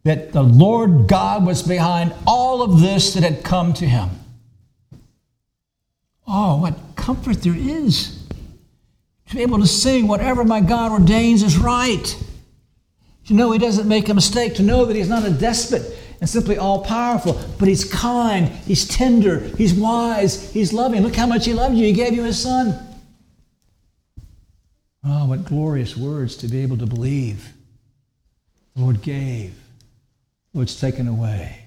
that 0.03 0.31
the 0.33 0.41
Lord 0.41 1.07
God 1.07 1.45
was 1.45 1.61
behind 1.61 2.13
all 2.25 2.61
of 2.61 2.81
this 2.81 3.13
that 3.13 3.23
had 3.23 3.43
come 3.43 3.73
to 3.73 3.85
him. 3.85 4.09
Oh, 6.27 6.57
what 6.61 6.77
comfort 6.95 7.41
there 7.41 7.55
is 7.55 8.21
to 9.31 9.37
be 9.37 9.43
able 9.43 9.59
to 9.59 9.67
sing 9.67 10.07
whatever 10.07 10.43
my 10.43 10.59
God 10.59 10.91
ordains 10.91 11.41
is 11.41 11.57
right. 11.57 12.17
To 13.27 13.33
know 13.33 13.51
He 13.51 13.59
doesn't 13.59 13.87
make 13.87 14.09
a 14.09 14.13
mistake, 14.13 14.55
to 14.55 14.63
know 14.63 14.85
that 14.85 14.95
He's 14.95 15.07
not 15.07 15.25
a 15.25 15.31
despot 15.31 15.83
and 16.19 16.29
simply 16.29 16.57
all 16.57 16.83
powerful, 16.83 17.39
but 17.57 17.67
He's 17.69 17.85
kind, 17.85 18.47
He's 18.47 18.85
tender, 18.85 19.39
He's 19.39 19.73
wise, 19.73 20.51
He's 20.51 20.73
loving. 20.73 21.01
Look 21.01 21.15
how 21.15 21.27
much 21.27 21.45
He 21.45 21.53
loved 21.53 21.75
you. 21.75 21.85
He 21.85 21.93
gave 21.93 22.13
you 22.13 22.23
His 22.23 22.41
Son. 22.41 22.77
Oh, 25.05 25.27
what 25.27 25.45
glorious 25.45 25.95
words 25.95 26.35
to 26.37 26.47
be 26.47 26.61
able 26.61 26.77
to 26.77 26.85
believe. 26.85 27.53
The 28.75 28.81
Lord 28.81 29.01
gave, 29.01 29.53
the 30.51 30.57
Lord's 30.59 30.79
taken 30.79 31.07
away. 31.07 31.65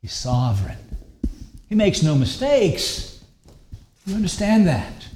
He's 0.00 0.12
sovereign. 0.12 0.78
He 1.68 1.74
makes 1.74 2.02
no 2.02 2.14
mistakes. 2.14 3.24
You 4.06 4.14
understand 4.14 4.66
that? 4.66 5.08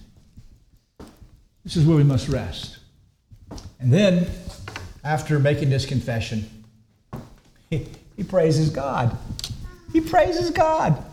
This 1.64 1.76
is 1.76 1.86
where 1.86 1.96
we 1.96 2.04
must 2.04 2.28
rest. 2.28 2.78
And 3.78 3.92
then, 3.92 4.26
after 5.04 5.38
making 5.38 5.70
this 5.70 5.86
confession, 5.86 6.48
he, 7.68 7.86
he 8.16 8.24
praises 8.24 8.70
God. 8.70 9.16
He 9.92 10.00
praises 10.00 10.50
God. 10.50 11.04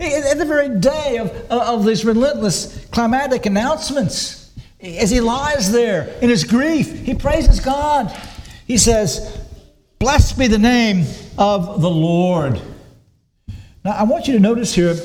At 0.00 0.38
the 0.38 0.44
very 0.44 0.80
day 0.80 1.18
of, 1.18 1.30
of 1.50 1.84
these 1.84 2.04
relentless 2.04 2.86
climatic 2.86 3.46
announcements, 3.46 4.52
as 4.82 5.10
he 5.10 5.20
lies 5.20 5.70
there 5.72 6.14
in 6.22 6.30
his 6.30 6.44
grief, 6.44 6.90
he 7.04 7.14
praises 7.14 7.60
God. 7.60 8.10
He 8.66 8.78
says, 8.78 9.38
Blessed 10.00 10.38
be 10.38 10.46
the 10.46 10.56
name 10.56 11.04
of 11.36 11.82
the 11.82 11.90
Lord. 11.90 12.58
Now, 13.84 13.90
I 13.90 14.04
want 14.04 14.26
you 14.26 14.32
to 14.32 14.40
notice 14.40 14.74
here, 14.74 14.96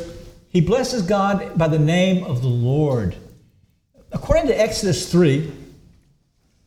he 0.47 0.62
blesses 0.62 1.01
God 1.01 1.58
by 1.58 1.67
the 1.67 1.77
name 1.77 2.23
of 2.23 2.41
the 2.41 2.47
Lord. 2.47 3.13
According 4.13 4.47
to 4.47 4.58
Exodus 4.58 5.12
3, 5.12 5.51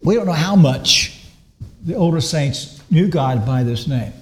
we 0.03 0.15
don't 0.15 0.27
know 0.27 0.33
how 0.33 0.57
much 0.57 1.25
the 1.83 1.95
older 1.95 2.21
saints 2.21 2.83
knew 2.91 3.09
God 3.09 3.47
by 3.47 3.63
this 3.63 3.87
name. 3.87 4.13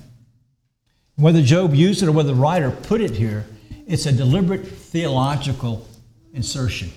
Whether 1.17 1.43
Job 1.43 1.75
used 1.75 2.01
it 2.01 2.09
or 2.09 2.13
whether 2.13 2.33
the 2.33 2.41
writer 2.41 2.71
put 2.71 3.01
it 3.01 3.11
here, 3.11 3.45
it's 3.89 4.07
a 4.07 4.13
deliberate 4.13 4.69
theological 4.69 5.85
insertion 6.33 6.93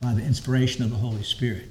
by 0.00 0.14
the 0.14 0.22
inspiration 0.22 0.82
of 0.82 0.90
the 0.90 0.96
Holy 0.96 1.22
Spirit. 1.22 1.68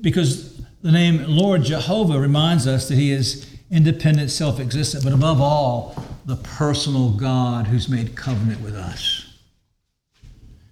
Because 0.00 0.56
the 0.82 0.92
name 0.92 1.24
Lord 1.26 1.62
Jehovah 1.62 2.18
reminds 2.18 2.66
us 2.66 2.88
that 2.88 2.96
He 2.96 3.10
is 3.10 3.50
independent, 3.70 4.30
self 4.30 4.60
existent, 4.60 5.04
but 5.04 5.12
above 5.12 5.40
all, 5.40 5.96
the 6.24 6.36
personal 6.36 7.10
God 7.10 7.66
who's 7.66 7.88
made 7.88 8.16
covenant 8.16 8.60
with 8.60 8.74
us. 8.74 9.26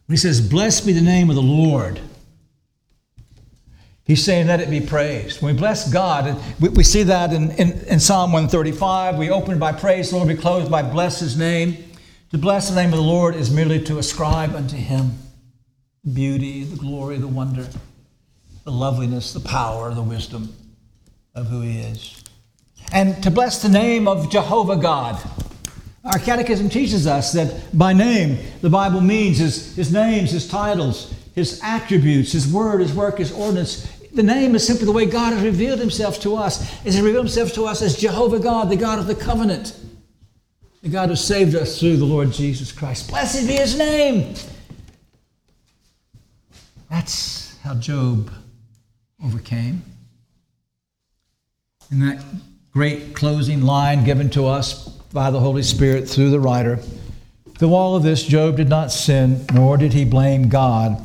When 0.06 0.14
He 0.14 0.16
says, 0.16 0.40
Blessed 0.40 0.86
be 0.86 0.92
the 0.92 1.00
name 1.00 1.30
of 1.30 1.36
the 1.36 1.42
Lord, 1.42 2.00
He's 4.04 4.22
saying, 4.22 4.48
let 4.48 4.60
it 4.60 4.68
be 4.68 4.82
praised. 4.82 5.40
When 5.40 5.54
we 5.54 5.58
bless 5.58 5.90
God, 5.90 6.38
we, 6.60 6.68
we 6.68 6.84
see 6.84 7.04
that 7.04 7.32
in, 7.32 7.52
in, 7.52 7.72
in, 7.86 7.98
Psalm 7.98 8.32
135. 8.32 9.16
We 9.16 9.30
open 9.30 9.58
by 9.58 9.72
praise, 9.72 10.10
the 10.10 10.16
Lord, 10.16 10.28
we 10.28 10.36
close 10.36 10.68
by 10.68 10.82
bless 10.82 11.20
His 11.20 11.38
name. 11.38 11.82
To 12.30 12.36
bless 12.38 12.68
the 12.68 12.76
name 12.76 12.92
of 12.92 12.98
the 12.98 13.04
Lord 13.04 13.34
is 13.34 13.50
merely 13.50 13.82
to 13.84 13.98
ascribe 13.98 14.54
unto 14.54 14.76
Him 14.76 15.12
beauty, 16.12 16.64
the 16.64 16.76
glory, 16.76 17.16
the 17.16 17.26
wonder, 17.26 17.66
the 18.64 18.72
loveliness, 18.72 19.32
the 19.32 19.40
power, 19.40 19.92
the 19.94 20.02
wisdom 20.02 20.54
of 21.34 21.46
who 21.46 21.60
He 21.60 21.80
is. 21.80 22.22
And 22.92 23.22
to 23.22 23.30
bless 23.30 23.62
the 23.62 23.68
name 23.68 24.08
of 24.08 24.30
Jehovah 24.30 24.76
God. 24.76 25.20
Our 26.04 26.18
catechism 26.18 26.68
teaches 26.68 27.06
us 27.06 27.32
that 27.32 27.76
by 27.76 27.92
name, 27.92 28.38
the 28.60 28.68
Bible 28.68 29.00
means 29.00 29.38
his, 29.38 29.74
his 29.74 29.92
names, 29.92 30.30
his 30.30 30.46
titles, 30.46 31.14
his 31.34 31.60
attributes, 31.62 32.32
his 32.32 32.46
word, 32.52 32.80
his 32.80 32.92
work, 32.92 33.18
his 33.18 33.32
ordinance. 33.32 33.90
The 34.12 34.22
name 34.22 34.54
is 34.54 34.66
simply 34.66 34.84
the 34.84 34.92
way 34.92 35.06
God 35.06 35.32
has 35.32 35.42
revealed 35.42 35.80
himself 35.80 36.20
to 36.20 36.36
us. 36.36 36.84
Is 36.84 36.94
he 36.94 37.00
revealed 37.00 37.24
himself 37.24 37.54
to 37.54 37.64
us 37.64 37.80
as 37.80 37.96
Jehovah 37.96 38.38
God, 38.38 38.68
the 38.68 38.76
God 38.76 38.98
of 38.98 39.06
the 39.06 39.14
covenant, 39.14 39.78
the 40.82 40.90
God 40.90 41.08
who 41.08 41.16
saved 41.16 41.54
us 41.54 41.80
through 41.80 41.96
the 41.96 42.04
Lord 42.04 42.30
Jesus 42.30 42.70
Christ. 42.70 43.08
Blessed 43.08 43.46
be 43.46 43.54
his 43.54 43.76
name. 43.76 44.34
That's 46.90 47.58
how 47.62 47.74
Job 47.74 48.30
overcame. 49.24 49.82
In 51.90 52.00
that 52.00 52.24
great 52.72 53.14
closing 53.14 53.62
line 53.62 54.04
given 54.04 54.30
to 54.30 54.46
us 54.46 54.88
by 55.12 55.30
the 55.30 55.40
Holy 55.40 55.62
Spirit 55.62 56.08
through 56.08 56.30
the 56.30 56.40
writer, 56.40 56.78
through 57.58 57.72
all 57.72 57.94
of 57.96 58.02
this, 58.02 58.24
Job 58.24 58.56
did 58.56 58.68
not 58.68 58.90
sin, 58.90 59.46
nor 59.52 59.76
did 59.76 59.92
he 59.92 60.04
blame 60.04 60.48
God 60.48 61.02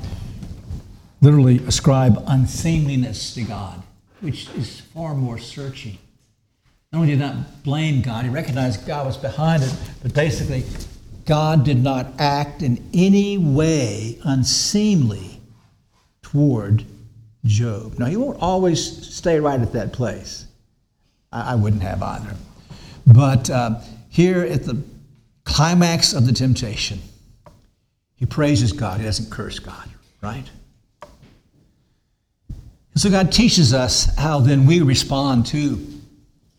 literally 1.21 1.59
ascribe 1.67 2.23
unseemliness 2.27 3.33
to 3.33 3.43
God, 3.43 3.83
which 4.21 4.49
is 4.55 4.79
far 4.79 5.13
more 5.13 5.37
searching. 5.37 5.97
Not 6.91 6.99
only 6.99 7.11
did 7.11 7.19
not 7.19 7.63
blame 7.63 8.01
God, 8.01 8.25
he 8.25 8.31
recognized 8.31 8.87
God 8.87 9.05
was 9.05 9.17
behind 9.17 9.63
it, 9.63 9.73
but 10.01 10.13
basically, 10.13 10.63
God 11.25 11.63
did 11.63 11.83
not 11.83 12.07
act 12.17 12.63
in 12.63 12.89
any 12.93 13.37
way 13.37 14.17
unseemly 14.23 15.41
toward 16.23 16.85
Job. 17.45 17.97
Now, 17.97 18.05
he 18.05 18.17
won't 18.17 18.39
always 18.41 19.07
stay 19.15 19.39
right 19.39 19.59
at 19.59 19.73
that 19.73 19.93
place. 19.93 20.45
I, 21.31 21.53
I 21.53 21.55
wouldn't 21.55 21.81
have 21.81 22.03
either. 22.03 22.35
But 23.07 23.49
uh, 23.49 23.81
here 24.09 24.41
at 24.43 24.63
the 24.63 24.81
climax 25.45 26.13
of 26.13 26.25
the 26.25 26.33
temptation, 26.33 26.99
he 28.15 28.25
praises 28.25 28.73
God. 28.73 28.99
He 28.99 29.05
doesn't 29.05 29.31
curse 29.31 29.59
God, 29.59 29.89
right? 30.21 30.45
So 32.95 33.09
God 33.09 33.31
teaches 33.31 33.73
us 33.73 34.13
how 34.17 34.41
then 34.41 34.65
we 34.65 34.81
respond 34.81 35.45
to 35.47 35.85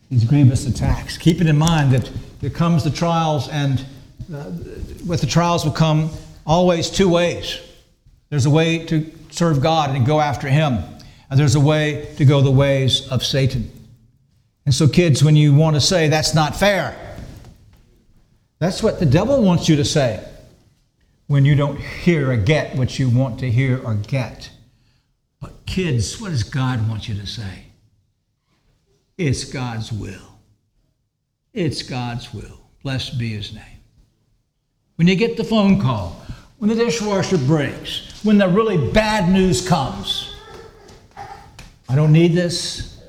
these 0.09 0.23
grievous 0.23 0.65
attacks. 0.65 1.17
Keep 1.17 1.39
it 1.39 1.47
in 1.47 1.57
mind 1.57 1.91
that 1.91 2.09
there 2.41 2.49
comes 2.49 2.83
the 2.83 2.89
trials, 2.89 3.47
and 3.49 3.85
uh, 4.33 4.49
with 5.05 5.21
the 5.21 5.27
trials 5.27 5.63
will 5.63 5.71
come 5.71 6.09
always 6.45 6.89
two 6.89 7.07
ways. 7.07 7.59
There's 8.31 8.45
a 8.45 8.49
way 8.49 8.85
to 8.85 9.11
serve 9.29 9.61
God 9.61 9.93
and 9.93 10.05
go 10.05 10.21
after 10.21 10.47
Him, 10.47 10.79
and 11.29 11.39
there's 11.39 11.55
a 11.55 11.59
way 11.59 12.11
to 12.15 12.23
go 12.23 12.41
the 12.41 12.49
ways 12.49 13.07
of 13.09 13.23
Satan. 13.23 13.69
And 14.65 14.73
so, 14.73 14.87
kids, 14.87 15.21
when 15.21 15.35
you 15.35 15.53
want 15.53 15.75
to 15.75 15.81
say 15.81 16.07
that's 16.07 16.33
not 16.33 16.55
fair, 16.55 16.95
that's 18.57 18.81
what 18.81 18.99
the 19.01 19.05
devil 19.05 19.43
wants 19.43 19.67
you 19.67 19.75
to 19.75 19.83
say 19.83 20.25
when 21.27 21.43
you 21.43 21.55
don't 21.55 21.77
hear 21.77 22.31
or 22.31 22.37
get 22.37 22.75
what 22.77 22.97
you 22.97 23.09
want 23.09 23.39
to 23.41 23.51
hear 23.51 23.83
or 23.83 23.95
get. 23.95 24.49
But, 25.41 25.65
kids, 25.65 26.21
what 26.21 26.29
does 26.29 26.43
God 26.43 26.87
want 26.87 27.09
you 27.09 27.15
to 27.15 27.27
say? 27.27 27.65
It's 29.17 29.43
God's 29.43 29.91
will. 29.91 30.39
It's 31.53 31.83
God's 31.83 32.33
will. 32.33 32.61
Blessed 32.81 33.19
be 33.19 33.33
his 33.33 33.53
name. 33.53 33.63
When 34.95 35.09
you 35.09 35.17
get 35.17 35.35
the 35.35 35.43
phone 35.43 35.81
call, 35.81 36.21
when 36.59 36.69
the 36.69 36.75
dishwasher 36.75 37.37
breaks, 37.37 38.10
when 38.23 38.37
the 38.37 38.47
really 38.47 38.91
bad 38.91 39.29
news 39.31 39.67
comes, 39.67 40.33
I 41.89 41.95
don't 41.95 42.13
need 42.13 42.33
this. 42.33 42.99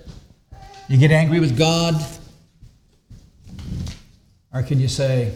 You 0.88 0.98
get 0.98 1.10
angry 1.10 1.40
with 1.40 1.56
God. 1.56 1.94
Or 4.52 4.62
can 4.62 4.80
you 4.80 4.88
say, 4.88 5.32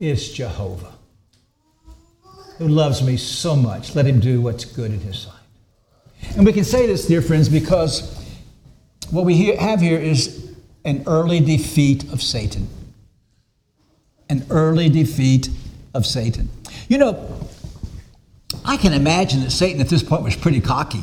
It's 0.00 0.28
Jehovah? 0.28 0.98
who 2.58 2.66
loves 2.66 3.02
me 3.02 3.16
so 3.16 3.56
much. 3.56 3.94
Let 3.94 4.04
him 4.04 4.20
do 4.20 4.40
what's 4.42 4.64
good 4.64 4.90
in 4.90 5.00
his 5.00 5.20
sight. 5.20 5.34
And 6.36 6.44
we 6.44 6.52
can 6.52 6.64
say 6.64 6.86
this, 6.86 7.06
dear 7.06 7.22
friends, 7.22 7.48
because 7.48 8.14
what 9.10 9.24
we 9.24 9.46
have 9.56 9.80
here 9.80 9.98
is 9.98 10.52
an 10.84 11.04
early 11.06 11.38
defeat 11.40 12.12
of 12.12 12.20
Satan. 12.20 12.68
An 14.28 14.44
early 14.50 14.88
defeat 14.88 15.48
of 15.94 16.04
Satan. 16.04 16.50
You 16.88 16.98
know, 16.98 17.47
I 18.68 18.76
can 18.76 18.92
imagine 18.92 19.40
that 19.40 19.50
Satan 19.50 19.80
at 19.80 19.88
this 19.88 20.02
point 20.02 20.22
was 20.22 20.36
pretty 20.36 20.60
cocky 20.60 21.02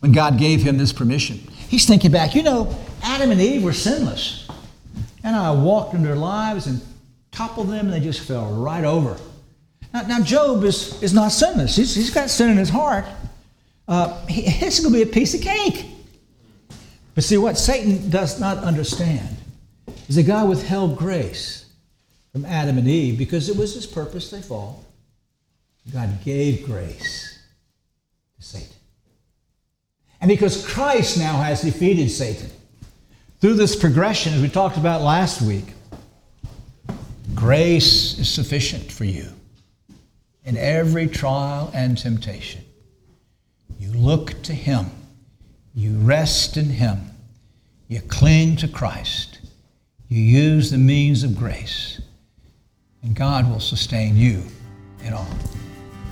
when 0.00 0.10
God 0.10 0.38
gave 0.38 0.60
him 0.60 0.76
this 0.76 0.92
permission. 0.92 1.38
He's 1.68 1.86
thinking 1.86 2.10
back, 2.10 2.34
you 2.34 2.42
know, 2.42 2.76
Adam 3.00 3.30
and 3.30 3.40
Eve 3.40 3.62
were 3.62 3.72
sinless. 3.72 4.48
And 5.22 5.36
I 5.36 5.52
walked 5.52 5.94
in 5.94 6.02
their 6.02 6.16
lives 6.16 6.66
and 6.66 6.80
toppled 7.30 7.68
them, 7.68 7.86
and 7.86 7.92
they 7.92 8.00
just 8.00 8.26
fell 8.26 8.52
right 8.54 8.82
over. 8.82 9.16
Now, 9.94 10.02
now 10.02 10.20
Job 10.20 10.64
is, 10.64 11.00
is 11.00 11.14
not 11.14 11.30
sinless. 11.30 11.76
He's, 11.76 11.94
he's 11.94 12.12
got 12.12 12.28
sin 12.28 12.50
in 12.50 12.56
his 12.56 12.70
heart. 12.70 13.04
Uh, 13.86 14.26
he, 14.26 14.42
it's 14.46 14.80
going 14.80 14.92
to 14.92 15.04
be 15.04 15.08
a 15.08 15.12
piece 15.12 15.32
of 15.32 15.42
cake. 15.42 15.86
But 17.14 17.22
see, 17.22 17.38
what 17.38 17.56
Satan 17.56 18.10
does 18.10 18.40
not 18.40 18.58
understand 18.58 19.36
is 20.08 20.16
that 20.16 20.24
God 20.24 20.48
withheld 20.48 20.98
grace 20.98 21.66
from 22.32 22.44
Adam 22.44 22.78
and 22.78 22.88
Eve 22.88 23.16
because 23.16 23.48
it 23.48 23.56
was 23.56 23.74
his 23.74 23.86
purpose 23.86 24.28
they 24.32 24.42
fall. 24.42 24.84
God 25.92 26.22
gave 26.24 26.64
grace 26.66 27.38
to 28.36 28.42
Satan. 28.42 28.76
And 30.20 30.28
because 30.28 30.66
Christ 30.66 31.18
now 31.18 31.40
has 31.40 31.62
defeated 31.62 32.10
Satan, 32.10 32.50
through 33.40 33.54
this 33.54 33.74
progression, 33.74 34.34
as 34.34 34.42
we 34.42 34.48
talked 34.48 34.76
about 34.76 35.00
last 35.00 35.40
week, 35.40 35.64
grace 37.34 38.18
is 38.18 38.28
sufficient 38.28 38.92
for 38.92 39.04
you 39.04 39.28
in 40.44 40.58
every 40.58 41.06
trial 41.06 41.70
and 41.74 41.96
temptation. 41.96 42.62
You 43.78 43.92
look 43.92 44.42
to 44.42 44.52
Him, 44.52 44.86
you 45.74 45.96
rest 45.98 46.58
in 46.58 46.66
Him, 46.66 47.10
you 47.88 48.02
cling 48.02 48.56
to 48.56 48.68
Christ, 48.68 49.40
you 50.08 50.20
use 50.20 50.70
the 50.70 50.78
means 50.78 51.22
of 51.22 51.36
grace, 51.36 52.00
and 53.02 53.14
God 53.14 53.48
will 53.48 53.60
sustain 53.60 54.16
you 54.16 54.42
in 55.02 55.14
all. 55.14 55.28